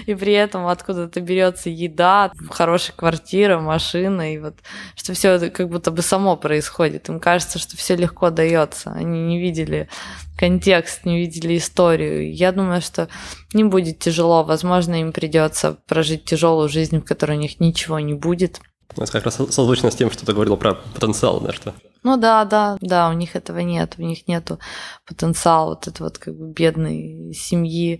[0.05, 4.55] И при этом откуда-то берется еда, хорошая квартира, машина, и вот
[4.95, 7.09] что все как будто бы само происходит.
[7.09, 8.91] Им кажется, что все легко дается.
[8.91, 9.89] Они не видели
[10.37, 12.33] контекст, не видели историю.
[12.33, 13.07] Я думаю, что
[13.53, 14.43] не будет тяжело.
[14.43, 18.59] Возможно, им придется прожить тяжелую жизнь, в которой у них ничего не будет.
[18.89, 21.73] Это как раз созвучно с тем, что ты говорил про потенциал, да, что?
[22.03, 24.59] Ну да, да, да, у них этого нет, у них нету
[25.07, 27.99] потенциала вот этой вот как бы бедной семьи.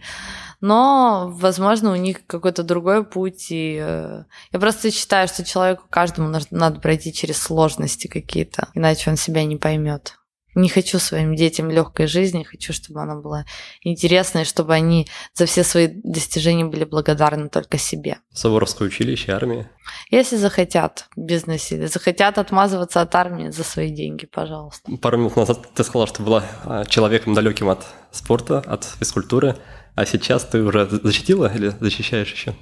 [0.62, 3.48] Но, возможно, у них какой-то другой путь.
[3.50, 9.18] И э, я просто считаю, что человеку каждому надо пройти через сложности какие-то, иначе он
[9.18, 10.16] себя не поймет.
[10.56, 13.46] Не хочу своим детям легкой жизни, хочу, чтобы она была
[13.82, 18.18] интересной, чтобы они за все свои достижения были благодарны только себе.
[18.34, 19.70] Суворовское училище, армия?
[20.10, 21.88] Если захотят, без насилия.
[21.88, 24.92] Захотят отмазываться от армии за свои деньги, пожалуйста.
[24.98, 29.58] Пару минут назад ты сказала, что была а, человеком далеким от спорта, от физкультуры,
[29.96, 32.56] а сейчас ты уже защитила или защищаешь еще?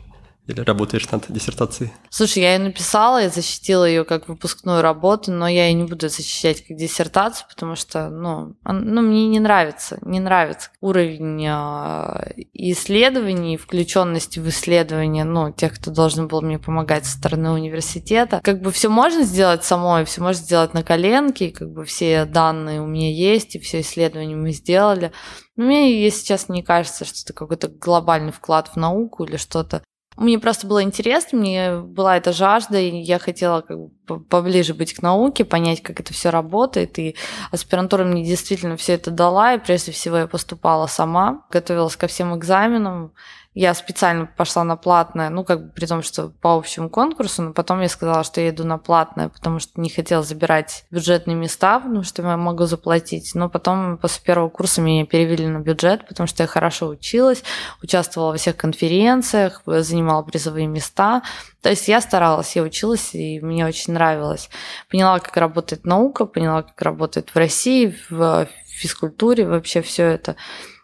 [0.46, 1.92] Или работаешь над диссертацией?
[2.10, 6.10] Слушай, я ее написала, я защитила ее как выпускную работу, но я ее не буду
[6.10, 13.56] защищать как диссертацию, потому что, ну, ну мне не нравится, не нравится уровень а, исследований,
[13.56, 18.42] включенности в исследования, ну, тех, кто должен был мне помогать со стороны университета.
[18.44, 22.82] Как бы все можно сделать самой, все можно сделать на коленке, как бы все данные
[22.82, 25.14] у меня есть, и все исследования мы сделали.
[25.56, 29.84] Но мне, если сейчас не кажется, что это какой-то глобальный вклад в науку или что-то
[30.18, 34.94] мне просто было интересно, мне была эта жажда, и я хотела как бы поближе быть
[34.94, 37.00] к науке, понять, как это все работает.
[37.00, 37.16] И
[37.52, 42.36] аспирантура мне действительно все это дала, и прежде всего я поступала сама, готовилась ко всем
[42.38, 43.14] экзаменам,
[43.56, 47.54] я специально пошла на платное, ну, как бы при том, что по общему конкурсу, но
[47.54, 51.80] потом я сказала, что я иду на платное, потому что не хотела забирать бюджетные места,
[51.80, 53.36] потому что я могу заплатить.
[53.36, 57.44] Но потом после первого курса меня перевели на бюджет, потому что я хорошо училась,
[57.84, 61.22] участвовала во всех конференциях, занимала призовые места.
[61.62, 64.50] То есть я старалась, я училась, и мне очень нравилось.
[64.90, 70.36] Поняла, как работает наука, поняла, как работает в России, в физкультуре, вообще все это.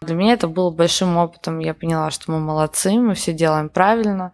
[0.02, 1.58] Для меня это было большим опытом.
[1.58, 4.32] Я поняла, что мы молодцы, мы все делаем правильно,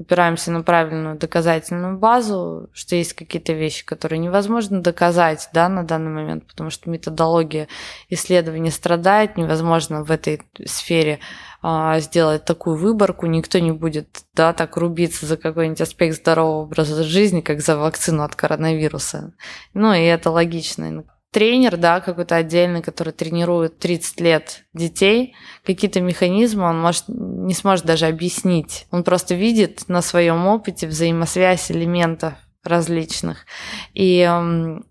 [0.00, 6.10] опираемся на правильную доказательную базу, что есть какие-то вещи, которые невозможно доказать да, на данный
[6.10, 7.68] момент, потому что методология
[8.08, 11.20] исследования страдает, невозможно в этой сфере
[11.62, 17.04] а, сделать такую выборку, никто не будет да, так рубиться за какой-нибудь аспект здорового образа
[17.04, 19.32] жизни, как за вакцину от коронавируса.
[19.74, 20.90] Ну и это логично
[21.34, 27.84] тренер, да, какой-то отдельный, который тренирует 30 лет детей, какие-то механизмы он может, не сможет
[27.84, 28.86] даже объяснить.
[28.92, 33.46] Он просто видит на своем опыте взаимосвязь элементов различных.
[33.94, 34.86] И эм,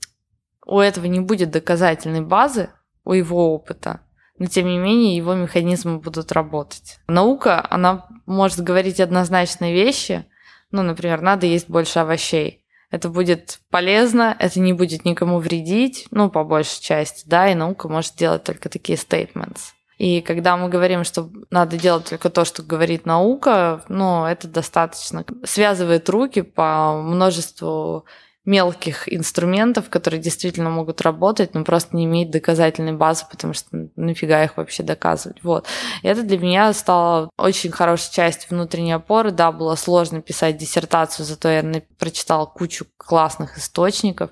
[0.66, 2.70] у этого не будет доказательной базы,
[3.06, 4.02] у его опыта,
[4.38, 7.00] но тем не менее его механизмы будут работать.
[7.08, 10.26] Наука, она может говорить однозначные вещи,
[10.72, 12.62] ну, например, надо есть больше овощей
[12.94, 17.89] это будет полезно, это не будет никому вредить, ну, по большей части, да, и наука
[17.89, 19.72] может делать только такие statements.
[19.98, 25.26] И когда мы говорим, что надо делать только то, что говорит наука, ну, это достаточно
[25.44, 28.06] связывает руки по множеству
[28.46, 34.44] мелких инструментов, которые действительно могут работать, но просто не имеют доказательной базы, потому что нафига
[34.44, 35.44] их вообще доказывать.
[35.44, 35.66] Вот.
[36.02, 39.32] Это для меня стало очень хорошей частью внутренней опоры.
[39.32, 44.32] Да, было сложно писать диссертацию, зато я прочитала кучу классных источников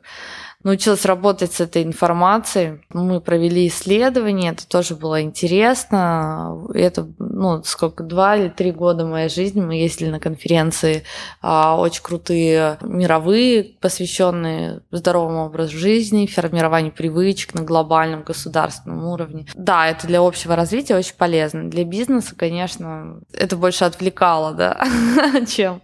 [0.63, 2.81] научилась работать с этой информацией.
[2.93, 6.67] Мы провели исследование, это тоже было интересно.
[6.73, 11.03] Это, ну, сколько, два или три года моей жизни мы ездили на конференции
[11.41, 19.47] а, очень крутые мировые, посвященные здоровому образу жизни, формированию привычек на глобальном государственном уровне.
[19.55, 21.69] Да, это для общего развития очень полезно.
[21.69, 24.83] Для бизнеса, конечно, это больше отвлекало, да,
[25.47, 25.81] чем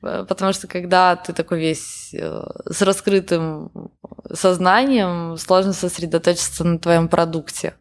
[0.00, 3.70] Потому что когда ты такой весь э, с раскрытым
[4.32, 7.74] сознанием, сложно сосредоточиться на твоем продукте.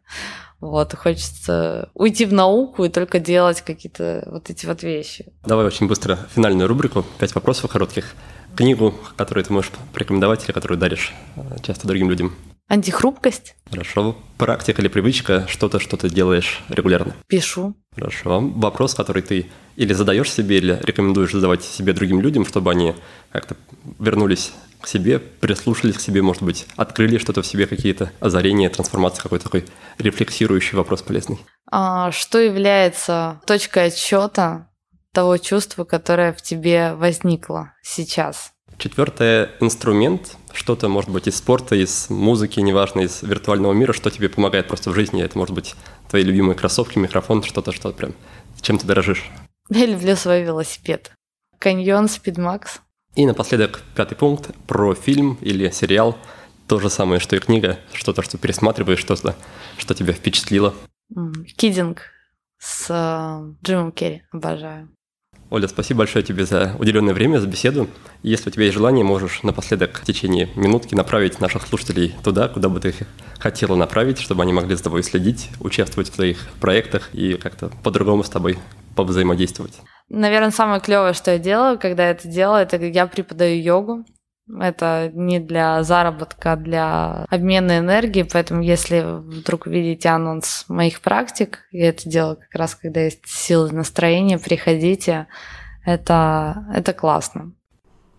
[0.60, 5.32] Вот, хочется уйти в науку и только делать какие-то вот эти вот вещи.
[5.46, 7.06] Давай очень быстро финальную рубрику.
[7.20, 8.16] Пять вопросов коротких.
[8.56, 12.34] Книгу, которую ты можешь порекомендовать или которую даришь э, часто другим людям.
[12.70, 13.56] Антихрупкость.
[13.70, 14.18] Хорошо.
[14.38, 17.16] Практика или привычка, что-то, что ты делаешь регулярно?
[17.28, 17.76] Пишу.
[17.98, 18.40] Хорошо.
[18.40, 22.94] Вопрос, который ты или задаешь себе, или рекомендуешь задавать себе другим людям, чтобы они
[23.32, 23.58] как-то
[24.00, 29.24] вернулись к себе, прислушались к себе, может быть, открыли что-то в себе, какие-то озарения, трансформации,
[29.24, 29.66] какой-то такой
[29.98, 31.40] рефлексирующий вопрос полезный.
[31.72, 34.70] А, что является точкой отсчета
[35.12, 38.54] того чувства, которое в тебе возникло сейчас?
[38.78, 44.30] Четвертое– инструмент, что-то, может быть, из спорта, из музыки, неважно, из виртуального мира, что тебе
[44.30, 45.24] помогает просто в жизни.
[45.24, 45.76] Это может быть
[46.10, 48.14] твои любимые кроссовки, микрофон, что-то, что прям
[48.62, 49.30] чем ты дорожишь.
[49.70, 51.12] Я люблю свой велосипед.
[51.60, 52.82] Каньон Спидмакс.
[53.16, 56.18] И напоследок пятый пункт про фильм или сериал.
[56.68, 59.36] То же самое, что и книга, что-то, что пересматриваешь, что-то,
[59.78, 60.74] что тебя впечатлило.
[61.56, 62.04] Кидинг
[62.60, 64.24] с э, Джимом Керри.
[64.32, 64.90] Обожаю.
[65.50, 67.88] Оля, спасибо большое тебе за уделенное время, за беседу.
[68.22, 72.68] Если у тебя есть желание, можешь напоследок в течение минутки направить наших слушателей туда, куда
[72.68, 72.94] бы ты
[73.40, 78.24] хотела направить, чтобы они могли с тобой следить, участвовать в твоих проектах и как-то по-другому
[78.24, 78.58] с тобой
[78.98, 79.80] повзаимодействовать.
[80.10, 84.06] Наверное, самое клевое, что я делаю, когда это делаю, это я преподаю йогу.
[84.50, 91.60] Это не для заработка, а для обмена энергии, поэтому если вдруг видите анонс моих практик,
[91.72, 95.28] я это делаю как раз, когда есть силы настроения, приходите,
[95.86, 97.52] это, это классно.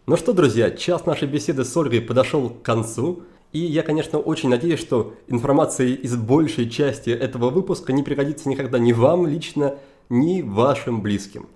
[0.07, 4.51] Ну что, друзья, час нашей беседы с Ольгой подошел к концу, и я, конечно, очень
[4.51, 9.77] надеюсь, что информация из большей части этого выпуска не пригодится никогда ни вам лично,
[10.11, 11.49] ни вашим близким.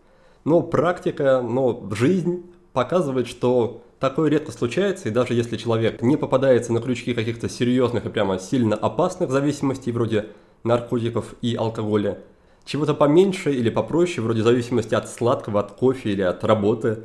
[0.45, 6.73] Но практика, но жизнь показывает, что Такое редко случается, и даже если человек не попадается
[6.73, 10.31] на крючки каких-то серьезных и прямо сильно опасных зависимостей, вроде
[10.65, 12.19] наркотиков и алкоголя,
[12.65, 17.05] чего-то поменьше или попроще, вроде зависимости от сладкого, от кофе или от работы,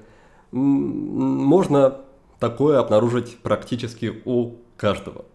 [0.49, 2.01] можно
[2.39, 5.25] такое обнаружить практически у каждого.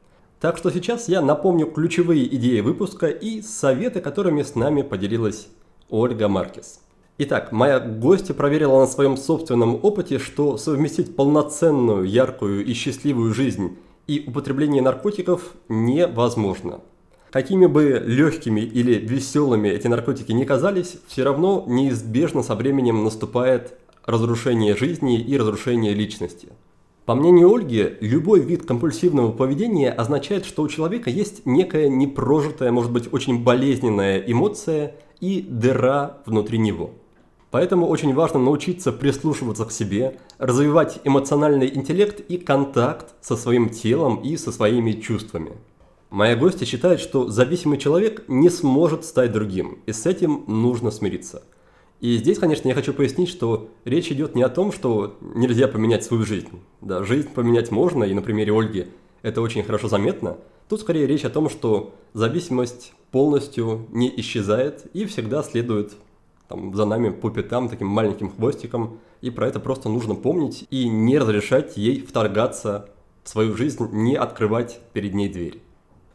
[0.41, 5.47] Так что сейчас я напомню ключевые идеи выпуска и советы, которыми с нами поделилась
[5.89, 6.81] Ольга Маркес.
[7.25, 13.77] Итак, моя гостья проверила на своем собственном опыте, что совместить полноценную, яркую и счастливую жизнь
[14.09, 16.81] и употребление наркотиков невозможно.
[17.31, 23.79] Какими бы легкими или веселыми эти наркотики ни казались, все равно неизбежно со временем наступает
[24.05, 26.49] разрушение жизни и разрушение личности.
[27.05, 32.91] По мнению Ольги, любой вид компульсивного поведения означает, что у человека есть некая непрожитая, может
[32.91, 36.91] быть, очень болезненная эмоция и дыра внутри него–
[37.53, 44.23] Поэтому очень важно научиться прислушиваться к себе, развивать эмоциональный интеллект и контакт со своим телом
[44.23, 45.53] и со своими чувствами.
[46.09, 51.43] Моя гостья считает, что зависимый человек не сможет стать другим, и с этим нужно смириться.
[52.01, 56.05] И здесь, конечно, я хочу пояснить, что речь идет не о том, что нельзя поменять
[56.05, 56.49] свою жизнь.
[56.81, 58.87] Да, жизнь поменять можно, и на примере Ольги
[59.21, 60.39] это очень хорошо заметно.
[60.71, 65.93] Тут скорее речь о том, что зависимость полностью не исчезает и всегда следует
[66.53, 70.87] там, за нами по пятам таким маленьким хвостиком, и про это просто нужно помнить и
[70.87, 72.91] не разрешать ей вторгаться
[73.25, 75.63] в свою жизнь, не открывать перед ней дверь.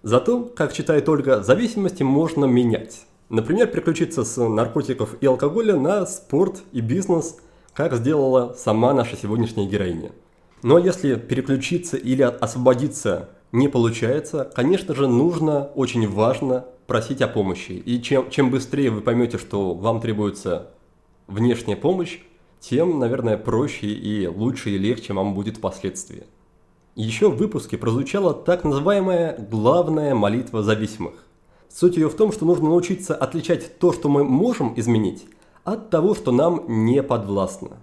[0.04, 3.08] Зато, как читает Ольга, зависимости можно менять.
[3.30, 7.38] Например, переключиться с наркотиков и алкоголя на спорт и бизнес,
[7.74, 10.12] как сделала сама наша сегодняшняя героиня.
[10.62, 17.72] Но если переключиться или освободиться не получается, конечно же, нужно, очень важно просить о помощи.
[17.72, 20.72] И чем, чем быстрее вы поймете, что вам требуется
[21.28, 22.20] внешняя помощь,
[22.60, 26.24] тем, наверное, проще и лучше и легче вам будет впоследствии.
[26.96, 31.14] Еще в выпуске прозвучала так называемая главная молитва зависимых.
[31.70, 35.26] Суть ее в том, что нужно научиться отличать то, что мы можем изменить,
[35.64, 37.78] от того, что нам не подвластно.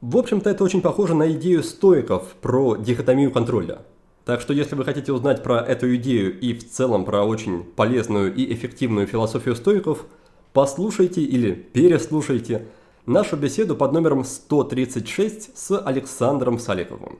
[0.00, 3.82] В общем-то, это очень похоже на идею стоиков про дихотомию контроля–
[4.24, 8.34] так что если вы хотите узнать про эту идею и в целом про очень полезную
[8.34, 10.04] и эффективную философию стоиков,
[10.52, 12.66] послушайте или переслушайте
[13.06, 17.18] нашу беседу под номером 136 с Александром Саликовым.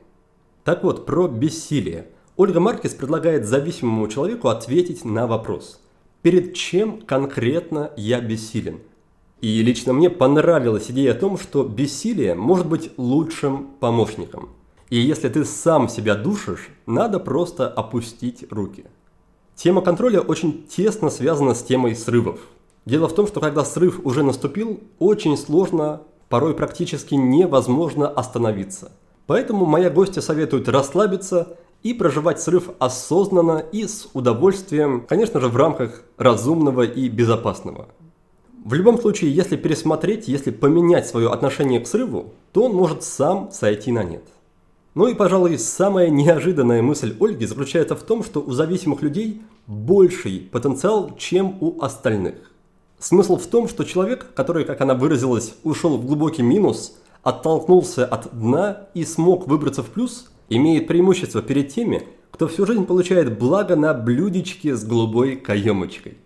[0.63, 2.07] Так вот, про бессилие.
[2.37, 5.81] Ольга Маркес предлагает зависимому человеку ответить на вопрос.
[6.21, 8.79] Перед чем конкретно я бессилен?
[9.41, 14.49] И лично мне понравилась идея о том, что бессилие может быть лучшим помощником–
[14.91, 18.85] и если ты сам себя душишь, надо просто опустить руки.
[19.55, 22.41] Тема контроля очень тесно связана с темой срывов.
[22.85, 28.91] Дело в том, что когда срыв уже наступил, очень сложно порой практически невозможно остановиться.
[29.27, 35.55] Поэтому моя гостья советует расслабиться и проживать срыв осознанно и с удовольствием, конечно же, в
[35.55, 37.87] рамках разумного и безопасного.
[38.65, 43.51] В любом случае, если пересмотреть, если поменять свое отношение к срыву, то он может сам
[43.53, 44.23] сойти на нет.
[44.93, 50.49] Ну и, пожалуй, самая неожиданная мысль Ольги заключается в том, что у зависимых людей больший
[50.51, 52.51] потенциал, чем у остальных.
[52.99, 58.37] Смысл в том, что человек, который, как она выразилась, ушел в глубокий минус, оттолкнулся от
[58.37, 63.77] дна и смог выбраться в плюс, имеет преимущество перед теми, кто всю жизнь получает благо
[63.77, 66.17] на блюдечке с голубой каемочкой.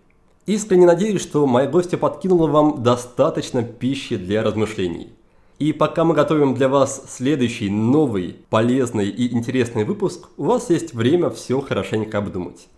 [0.46, 5.10] Искренне надеюсь, что моя гостья подкинула вам достаточно пищи для размышлений.
[5.58, 10.92] И пока мы готовим для вас следующий новый, полезный и интересный выпуск, у вас есть
[10.92, 12.68] время все хорошенько обдумать.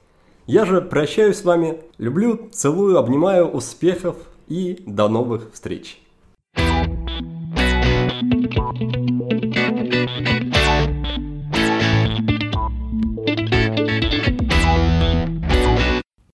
[0.46, 4.16] Я же прощаюсь с вами, люблю, целую, обнимаю, успехов
[4.46, 6.00] и до новых встреч.
[8.80, 9.37] thank you